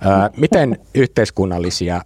[0.00, 2.02] Ää, miten yhteiskunnallisia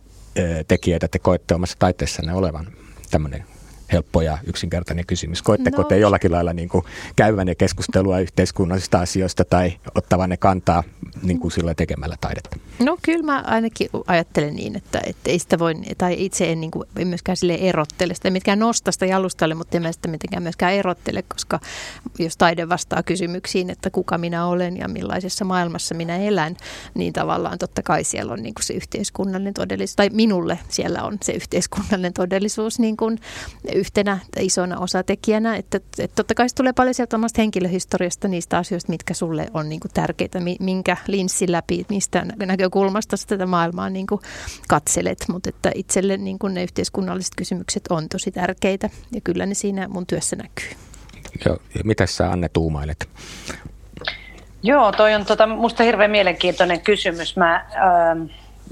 [0.69, 2.67] tekijöitä te koette omassa taiteessanne olevan
[3.11, 3.45] tämmöinen
[3.93, 5.43] helppo ja yksinkertainen kysymys.
[5.43, 5.89] Koetteko no.
[5.89, 6.85] te jollakin lailla niin kuin
[7.17, 10.83] käyvän ja keskustelua yhteiskunnallisista asioista tai ottavan ne kantaa
[11.23, 12.57] niin kuin sillä tekemällä taidetta?
[12.79, 16.71] No kyllä mä ainakin ajattelen niin, että, että ei sitä voi, tai itse en, niin
[16.71, 20.43] kuin, en myöskään sille erottele sitä, mitkään nosta sitä jalustalle, mutta en mä sitä mitenkään
[20.43, 21.61] myöskään erottele, koska
[22.19, 26.57] jos taide vastaa kysymyksiin, että kuka minä olen ja millaisessa maailmassa minä elän,
[26.95, 31.19] niin tavallaan totta kai siellä on niin kuin se yhteiskunnallinen todellisuus, tai minulle siellä on
[31.23, 33.19] se yhteiskunnallinen todellisuus niin kuin
[33.81, 38.93] yhtenä isona osatekijänä, että, että totta kai se tulee paljon sieltä omasta henkilöhistoriasta niistä asioista,
[38.93, 44.07] mitkä sulle on niin kuin tärkeitä, minkä linssin läpi, mistä näkökulmasta sä tätä maailmaa niin
[44.07, 44.21] kuin
[44.69, 49.55] katselet, mutta että itselle niin kuin ne yhteiskunnalliset kysymykset on tosi tärkeitä ja kyllä ne
[49.55, 50.71] siinä mun työssä näkyy.
[51.47, 53.09] Joo, ja mitä sä Anne tuumailet?
[54.63, 57.37] Joo, toi on tota, musta hirveän mielenkiintoinen kysymys.
[57.37, 57.67] Mä äh,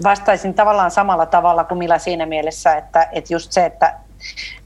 [0.04, 3.94] vastaisin tavallaan samalla tavalla kuin Mila siinä mielessä, että, että just se, että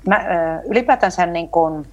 [0.07, 0.24] mä,
[0.70, 1.86] ylipäätänsä niin kuin,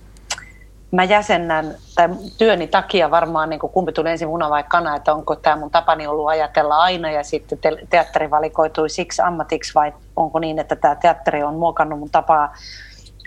[0.92, 5.36] mä jäsennän, tai työni takia varmaan niin kumpi tuli ensin muna vai kana, että onko
[5.36, 10.40] tämä mun tapani ollut ajatella aina ja sitten te- teatteri valikoitui siksi ammatiksi vai onko
[10.40, 12.54] niin, että tämä teatteri on muokannut mun tapaa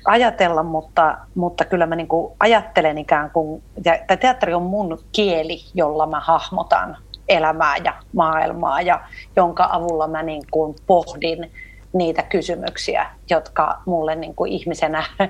[0.04, 5.58] ajatella, mutta, mutta kyllä mä niin kuin ajattelen ikään kuin, ja teatteri on mun kieli,
[5.74, 6.96] jolla mä hahmotan
[7.28, 9.00] elämää ja maailmaa ja
[9.36, 11.50] jonka avulla mä niin kuin pohdin
[11.92, 15.04] niitä kysymyksiä, jotka mulle niin kuin ihmisenä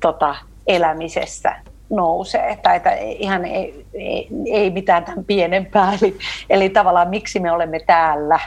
[0.00, 0.36] tota,
[0.66, 1.56] elämisessä
[1.90, 2.58] nousee.
[2.62, 5.92] Tai että ihan ei, ei, ei mitään tämän pienempää.
[6.02, 6.16] Eli,
[6.50, 8.40] eli tavallaan miksi me olemme täällä,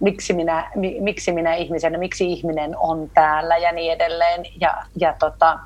[0.00, 4.42] miksi minä, miksi minä ihmisenä, miksi ihminen on täällä ja niin edelleen.
[4.60, 5.58] Ja, ja, tota,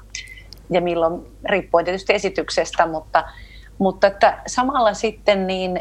[0.70, 3.24] ja milloin, riippuen tietysti esityksestä, mutta,
[3.78, 5.76] mutta että samalla sitten niin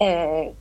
[0.00, 0.54] eh,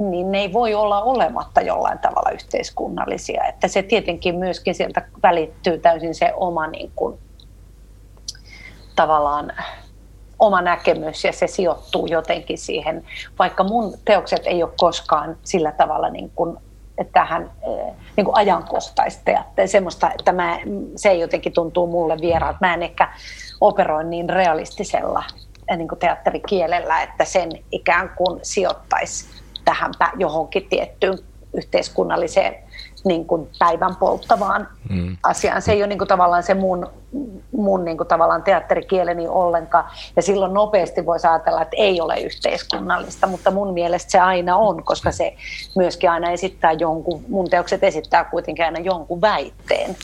[0.00, 3.44] niin ne ei voi olla olematta jollain tavalla yhteiskunnallisia.
[3.44, 7.18] Että se tietenkin myöskin sieltä välittyy täysin se oma niin kuin,
[8.96, 9.52] tavallaan
[10.38, 13.04] oma näkemys ja se sijoittuu jotenkin siihen,
[13.38, 16.56] vaikka mun teokset ei ole koskaan sillä tavalla niin kuin,
[17.12, 20.58] tähän eh, niin kuin ajankohtaista ja semmoista, että mä,
[20.96, 22.56] se jotenkin tuntuu mulle vieraan.
[22.60, 23.08] Mä en ehkä
[23.60, 25.24] operoi niin realistisella
[25.68, 29.39] eh, niin kuin teatterikielellä, että sen ikään kuin sijoittaisi
[29.70, 31.18] tähän johonkin tiettyyn
[31.54, 32.54] yhteiskunnalliseen
[33.04, 35.16] niin kuin päivän polttavaan mm.
[35.22, 35.62] asiaan.
[35.62, 36.90] Se ei ole niin kuin tavallaan se mun,
[37.52, 39.84] mun niin kuin tavallaan teatterikieleni ollenkaan.
[40.16, 44.84] Ja silloin nopeasti voisi ajatella, että ei ole yhteiskunnallista, mutta mun mielestä se aina on,
[44.84, 45.34] koska se
[45.76, 49.96] myöskin aina esittää jonkun, mun teokset esittää kuitenkin aina jonkun väitteen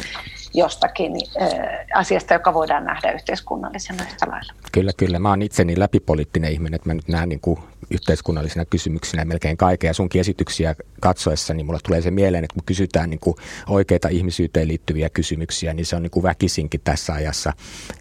[0.55, 1.13] jostakin
[1.43, 1.49] äh,
[1.95, 4.53] asiasta, joka voidaan nähdä yhteiskunnallisena yhtä lailla.
[4.73, 5.19] Kyllä, kyllä.
[5.19, 7.59] Mä oon itse niin läpipoliittinen ihminen, että mä nyt näen niin kuin
[7.91, 9.89] yhteiskunnallisina kysymyksinä melkein kaiken.
[9.89, 13.37] Ja sunkin esityksiä katsoessa, niin mulla tulee se mieleen, että kun kysytään niin kuin
[13.69, 17.53] oikeita ihmisyyteen liittyviä kysymyksiä, niin se on niin kuin väkisinkin tässä ajassa.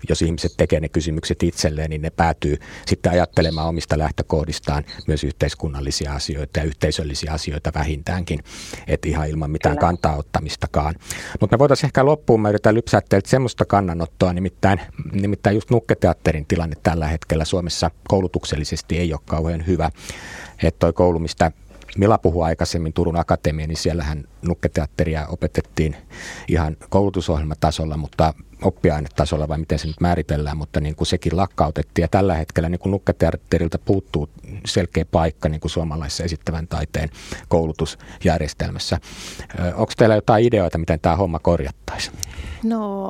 [0.10, 6.14] Jos ihmiset tekee ne kysymykset itselleen, niin ne päätyy sitten ajattelemaan omista lähtökohdistaan myös yhteiskunnallisia
[6.14, 8.40] asioita ja yhteisöllisiä asioita vähintäänkin,
[8.88, 9.88] että ihan ilman mitään Kyllä.
[9.88, 10.96] kantaa ottamistakaan.
[11.40, 14.82] Mutta me voitaisiin ehkä loppuun, mä yritän lypsää teiltä semmoista kannanottoa, nimittäin,
[15.12, 19.75] nimittäin just Nukketeatterin tilanne tällä hetkellä Suomessa koulutuksellisesti ei ole kauhean hyvä.
[20.64, 21.52] Että toi koulu, mistä
[21.98, 25.96] Mila puhui aikaisemmin Turun Akatemia, niin siellähän nukketeatteria opetettiin
[26.48, 32.04] ihan koulutusohjelmatasolla, mutta oppiainetasolla vai miten se nyt määritellään, mutta niin kuin sekin lakkautettiin.
[32.04, 34.30] Ja tällä hetkellä niin kuin nukketeatterilta puuttuu
[34.66, 37.10] selkeä paikka niin kuin suomalaisessa esittävän taiteen
[37.48, 39.00] koulutusjärjestelmässä.
[39.76, 42.16] Onko teillä jotain ideoita, miten tämä homma korjattaisiin?
[42.64, 43.10] No,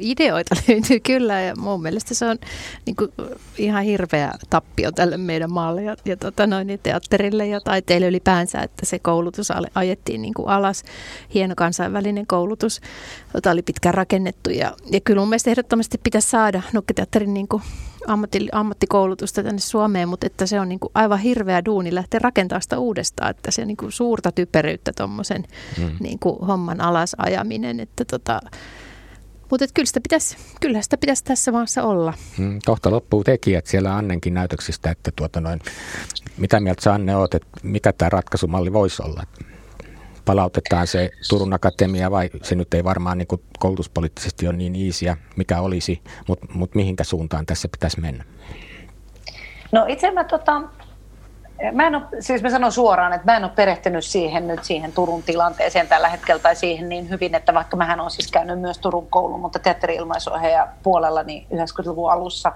[0.00, 2.38] ideoita löytyy kyllä ja mun mielestä se on
[2.86, 3.12] niin kuin,
[3.58, 8.60] ihan hirveä tappio tälle meidän maalle ja, ja tota noin, niin teatterille ja taiteille ylipäänsä,
[8.60, 10.82] että se koulutus ajettiin niin kuin alas.
[11.34, 12.80] Hieno kansainvälinen koulutus,
[13.34, 17.62] jota oli pitkään rakennettu ja, ja kyllä mun mielestä ehdottomasti pitäisi saada nukketeatterin niin kuin
[18.06, 22.62] ammatti, ammattikoulutusta tänne Suomeen, mutta että se on niin kuin aivan hirveä duuni lähteä rakentamaan
[22.62, 25.44] sitä uudestaan, että se on niin kuin suurta typeryyttä tuommoisen
[25.78, 25.96] mm.
[26.00, 28.40] niin kuin homman alasajaminen, että tota,
[29.50, 32.14] mutta kyllä sitä pitäisi, kyllä sitä pitäisi tässä maassa olla.
[32.38, 35.60] Mm, kohta loppuu tekijät siellä Annenkin näytöksistä, että tuota noin,
[36.38, 39.22] mitä mieltä sä Anne oot, että mikä tämä ratkaisumalli voisi olla?
[40.24, 45.60] Palautetaan se Turun Akatemia vai se nyt ei varmaan niin koulutuspoliittisesti ole niin iisiä, mikä
[45.60, 48.24] olisi, mutta mut mihinkä suuntaan tässä pitäisi mennä?
[49.72, 50.62] No itse mä tota,
[51.72, 54.92] Mä en ole, siis mä sanon suoraan, että mä en ole perehtynyt siihen nyt siihen
[54.92, 58.78] Turun tilanteeseen tällä hetkellä tai siihen niin hyvin, että vaikka mähän on siis käynyt myös
[58.78, 59.96] Turun koulun, mutta teatteri
[60.82, 62.52] puolella niin 90-luvun alussa,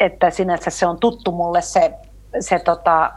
[0.00, 1.92] että sinänsä se on tuttu mulle se,
[2.40, 3.12] se tota,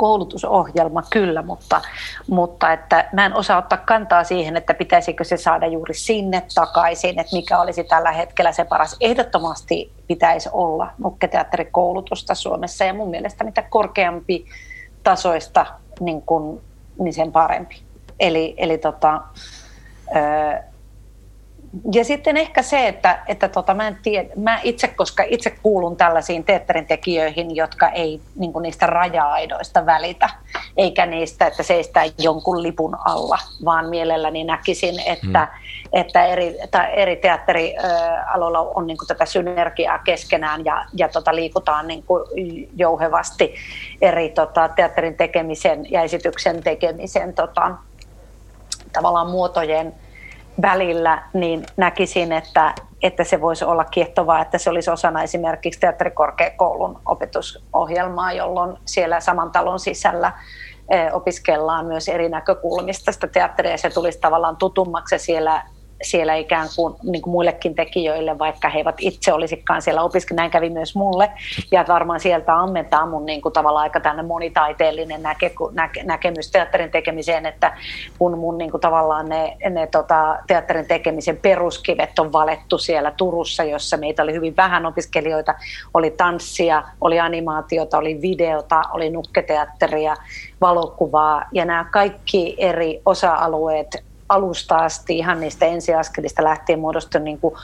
[0.00, 1.80] koulutusohjelma kyllä, mutta,
[2.28, 7.20] mutta että mä en osaa ottaa kantaa siihen, että pitäisikö se saada juuri sinne takaisin,
[7.20, 8.96] että mikä olisi tällä hetkellä se paras.
[9.00, 14.46] Ehdottomasti pitäisi olla nukketeatterikoulutusta Suomessa ja mun mielestä mitä korkeampi
[15.02, 15.66] tasoista,
[16.00, 16.60] niin, kun,
[16.98, 17.82] niin sen parempi.
[18.20, 19.20] Eli, eli tota,
[21.92, 25.96] ja sitten ehkä se, että, että tota, mä, en tiedä, mä itse, koska itse kuulun
[25.96, 30.30] tällaisiin teatterin tekijöihin, jotka ei niin niistä raja-aidoista välitä,
[30.76, 35.90] eikä niistä, että seistää jonkun lipun alla, vaan mielelläni näkisin, että, hmm.
[36.00, 36.58] että eri,
[36.94, 42.04] eri teatterialoilla on niin tätä synergiaa keskenään ja, ja tota, liikutaan niin
[42.76, 43.54] jouhevasti
[44.00, 47.70] eri tota, teatterin tekemisen ja esityksen tekemisen tota,
[48.92, 49.94] tavallaan muotojen
[50.62, 57.00] välillä, niin näkisin, että, että se voisi olla kiehtovaa, että se olisi osana esimerkiksi teatterikorkeakoulun
[57.06, 60.32] opetusohjelmaa, jolloin siellä saman talon sisällä
[60.90, 63.76] eh, opiskellaan myös eri näkökulmista sitä teatteria.
[63.76, 65.62] Se tulisi tavallaan tutummaksi siellä
[66.02, 70.40] siellä ikään kuin, niin kuin muillekin tekijöille, vaikka he eivät itse olisikaan siellä opiskella.
[70.40, 71.30] Näin kävi myös mulle.
[71.70, 76.90] Ja varmaan sieltä ammentaa mun niin kuin tavallaan aika tänne monitaiteellinen näke, näke, näkemys teatterin
[76.90, 77.78] tekemiseen, että
[78.18, 83.64] kun mun niin kuin tavallaan ne, ne tota, teatterin tekemisen peruskivet on valettu siellä Turussa,
[83.64, 85.54] jossa meitä oli hyvin vähän opiskelijoita.
[85.94, 90.14] Oli tanssia, oli animaatiota, oli videota, oli nukketeatteria,
[90.60, 97.54] valokuvaa ja nämä kaikki eri osa-alueet alusta asti ihan niistä ensiaskelista lähtien muodostui niin kuin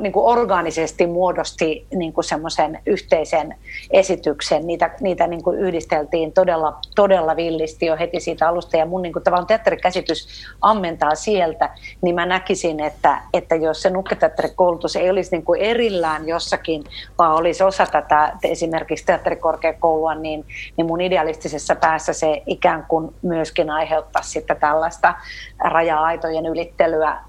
[0.00, 3.54] niin kuin orgaanisesti muodosti niin kuin semmoisen yhteisen
[3.90, 4.66] esityksen.
[4.66, 8.76] Niitä, niitä niin kuin yhdisteltiin todella, todella villisti jo heti siitä alusta.
[8.76, 10.28] Ja mun niin kuin, tavallaan teatterikäsitys
[10.60, 11.70] ammentaa sieltä,
[12.02, 16.84] niin mä näkisin, että, että jos se nukketeatterikoulutus ei olisi niin kuin erillään jossakin,
[17.18, 20.44] vaan olisi osa tätä esimerkiksi teatterikorkeakoulua, niin,
[20.76, 25.14] niin mun idealistisessa päässä se ikään kuin myöskin aiheuttaa sitten tällaista
[25.58, 27.20] raja-aitojen ylittelyä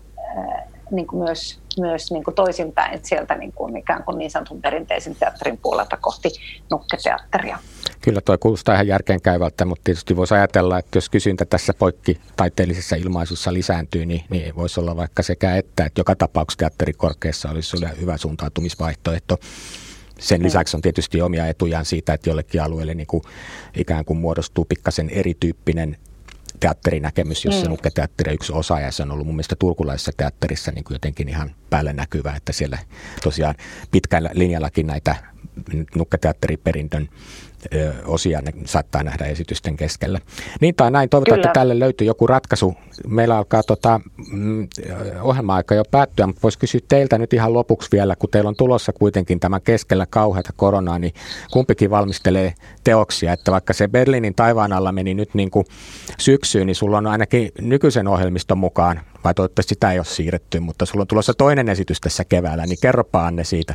[0.91, 5.15] niin kuin myös, myös niin kuin toisinpäin sieltä niin, kuin ikään kuin niin sanotun perinteisen
[5.15, 6.29] teatterin puolelta kohti
[6.71, 7.59] nukketeatteria.
[8.01, 13.53] Kyllä tuo kuulostaa ihan järkeenkäyvältä, mutta tietysti voisi ajatella, että jos kysyntä tässä poikkitaiteellisessa ilmaisussa
[13.53, 19.37] lisääntyy, niin, niin voisi olla vaikka sekä että, että joka tapauksessa teatterikorkeassa olisi hyvä suuntautumisvaihtoehto.
[20.19, 23.23] Sen lisäksi on tietysti omia etujaan siitä, että jollekin alueelle niin kuin
[23.77, 25.97] ikään kuin muodostuu pikkasen erityyppinen
[26.61, 27.69] teatterinäkemys, jossa mm.
[27.69, 31.29] nukketeatteri on yksi osa ja se on ollut mun mielestä turkulaisessa teatterissa niin kuin jotenkin
[31.29, 32.77] ihan päälle näkyvä, että siellä
[33.23, 33.55] tosiaan
[33.91, 35.15] pitkällä linjallakin näitä
[35.95, 37.09] nukketeatteriperintön
[38.05, 40.19] osia ne saattaa nähdä esitysten keskellä.
[40.61, 41.49] Niin tai näin, toivotaan, Kyllä.
[41.49, 42.75] että tälle löytyy joku ratkaisu.
[43.07, 44.01] Meillä alkaa tota,
[44.31, 44.67] mm,
[45.21, 48.93] ohjelma-aika jo päättyä, mutta voisi kysyä teiltä nyt ihan lopuksi vielä, kun teillä on tulossa
[48.93, 51.13] kuitenkin tämän keskellä kauheata koronaa, niin
[51.51, 52.53] kumpikin valmistelee
[52.83, 55.65] teoksia, että vaikka se Berliinin taivaan alla meni nyt niin kuin
[56.19, 60.85] syksyyn, niin sulla on ainakin nykyisen ohjelmiston mukaan, vai toivottavasti sitä ei ole siirretty, mutta
[60.85, 63.73] sulla on tulossa toinen esitys tässä keväällä, niin kerropa Anne siitä.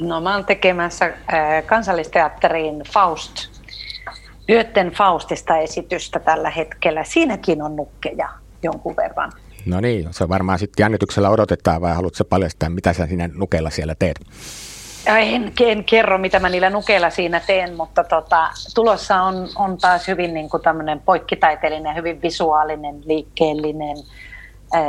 [0.00, 3.32] No mä oon tekemässä äh, kansallisteatteriin Faust,
[4.48, 7.04] Yötten Faustista esitystä tällä hetkellä.
[7.04, 8.28] Siinäkin on nukkeja
[8.62, 9.32] jonkun verran.
[9.66, 13.94] No niin, se varmaan sitten jännityksellä odotetaan vai haluatko paljastaa, mitä sä siinä nukella siellä
[13.98, 14.20] teet?
[15.06, 20.08] En, en kerro, mitä mä niillä nukeilla siinä teen, mutta tota, tulossa on, on taas
[20.08, 20.62] hyvin niin kuin
[21.04, 23.96] poikkitaiteellinen, hyvin visuaalinen, liikkeellinen,
[24.72, 24.82] ää,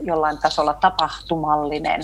[0.00, 2.00] jollain tasolla tapahtumallinen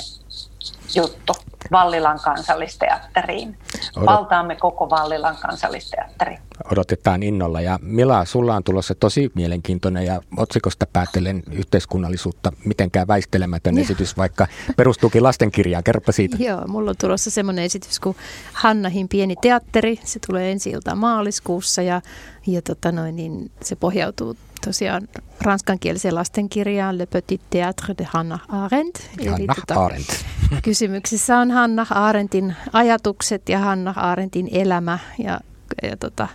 [0.95, 1.32] juttu
[1.73, 3.59] Vallilan kansallisteatteriin.
[3.97, 4.07] Odot...
[4.07, 6.39] Valtaamme koko Vallilan kansallisteatteri.
[6.73, 7.61] Odotetaan innolla.
[7.61, 13.83] Ja Mila, sulla on tulossa tosi mielenkiintoinen ja otsikosta päätellen yhteiskunnallisuutta mitenkään väistelemätön ja.
[13.83, 14.47] esitys, vaikka
[14.77, 15.85] perustuukin lastenkirjaan.
[15.85, 16.37] Kerropa siitä.
[16.41, 18.16] Joo, mulla on tulossa semmoinen esitys kuin
[18.53, 20.01] Hannahin pieni teatteri.
[20.05, 22.03] Se tulee ensi iltaan maaliskuussa ja,
[22.47, 25.09] ja tota noin, niin se pohjautuu tosiaan
[25.41, 28.99] ranskankieliseen lastenkirjaan Le Petit Théâtre de Hannah Arendt.
[29.31, 30.09] Hannah tota, Arendt.
[30.62, 35.40] Kysymyksessä on Hannah Arendtin ajatukset ja Hannah Arendtin elämä ja,
[35.82, 36.28] ja tota,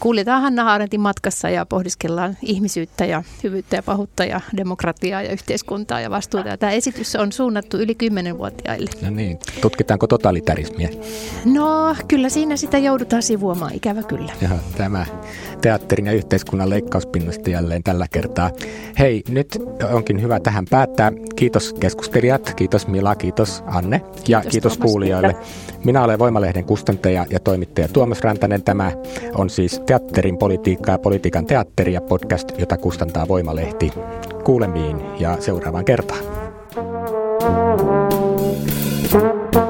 [0.00, 6.00] kuljetaan Hanna Haarentin matkassa ja pohdiskellaan ihmisyyttä ja hyvyyttä ja pahuutta ja demokratiaa ja yhteiskuntaa
[6.00, 6.48] ja vastuuta.
[6.48, 8.90] Ja tämä esitys on suunnattu yli 10-vuotiaille.
[9.02, 10.88] No niin, tutkitaanko totalitarismia?
[11.44, 14.32] No, kyllä siinä sitä joudutaan sivuamaan, ikävä kyllä.
[14.40, 15.06] Ja tämä
[15.60, 18.50] teatterin ja yhteiskunnan leikkauspinnasta jälleen tällä kertaa.
[18.98, 19.58] Hei, nyt
[19.92, 21.12] onkin hyvä tähän päättää.
[21.36, 25.36] Kiitos keskustelijat, kiitos Mila, kiitos Anne ja kiitos, kiitos kuulijoille.
[25.84, 28.62] Minä olen Voimalehden kustantaja ja toimittaja Tuomas Rantanen.
[28.62, 28.92] Tämä
[29.34, 33.92] on siis teatterin politiikkaa, politiikan teatteri ja podcast, jota kustantaa Voimalehti.
[34.44, 36.20] Kuulemiin ja seuraavaan kertaan.
[39.10, 39.69] Thank you.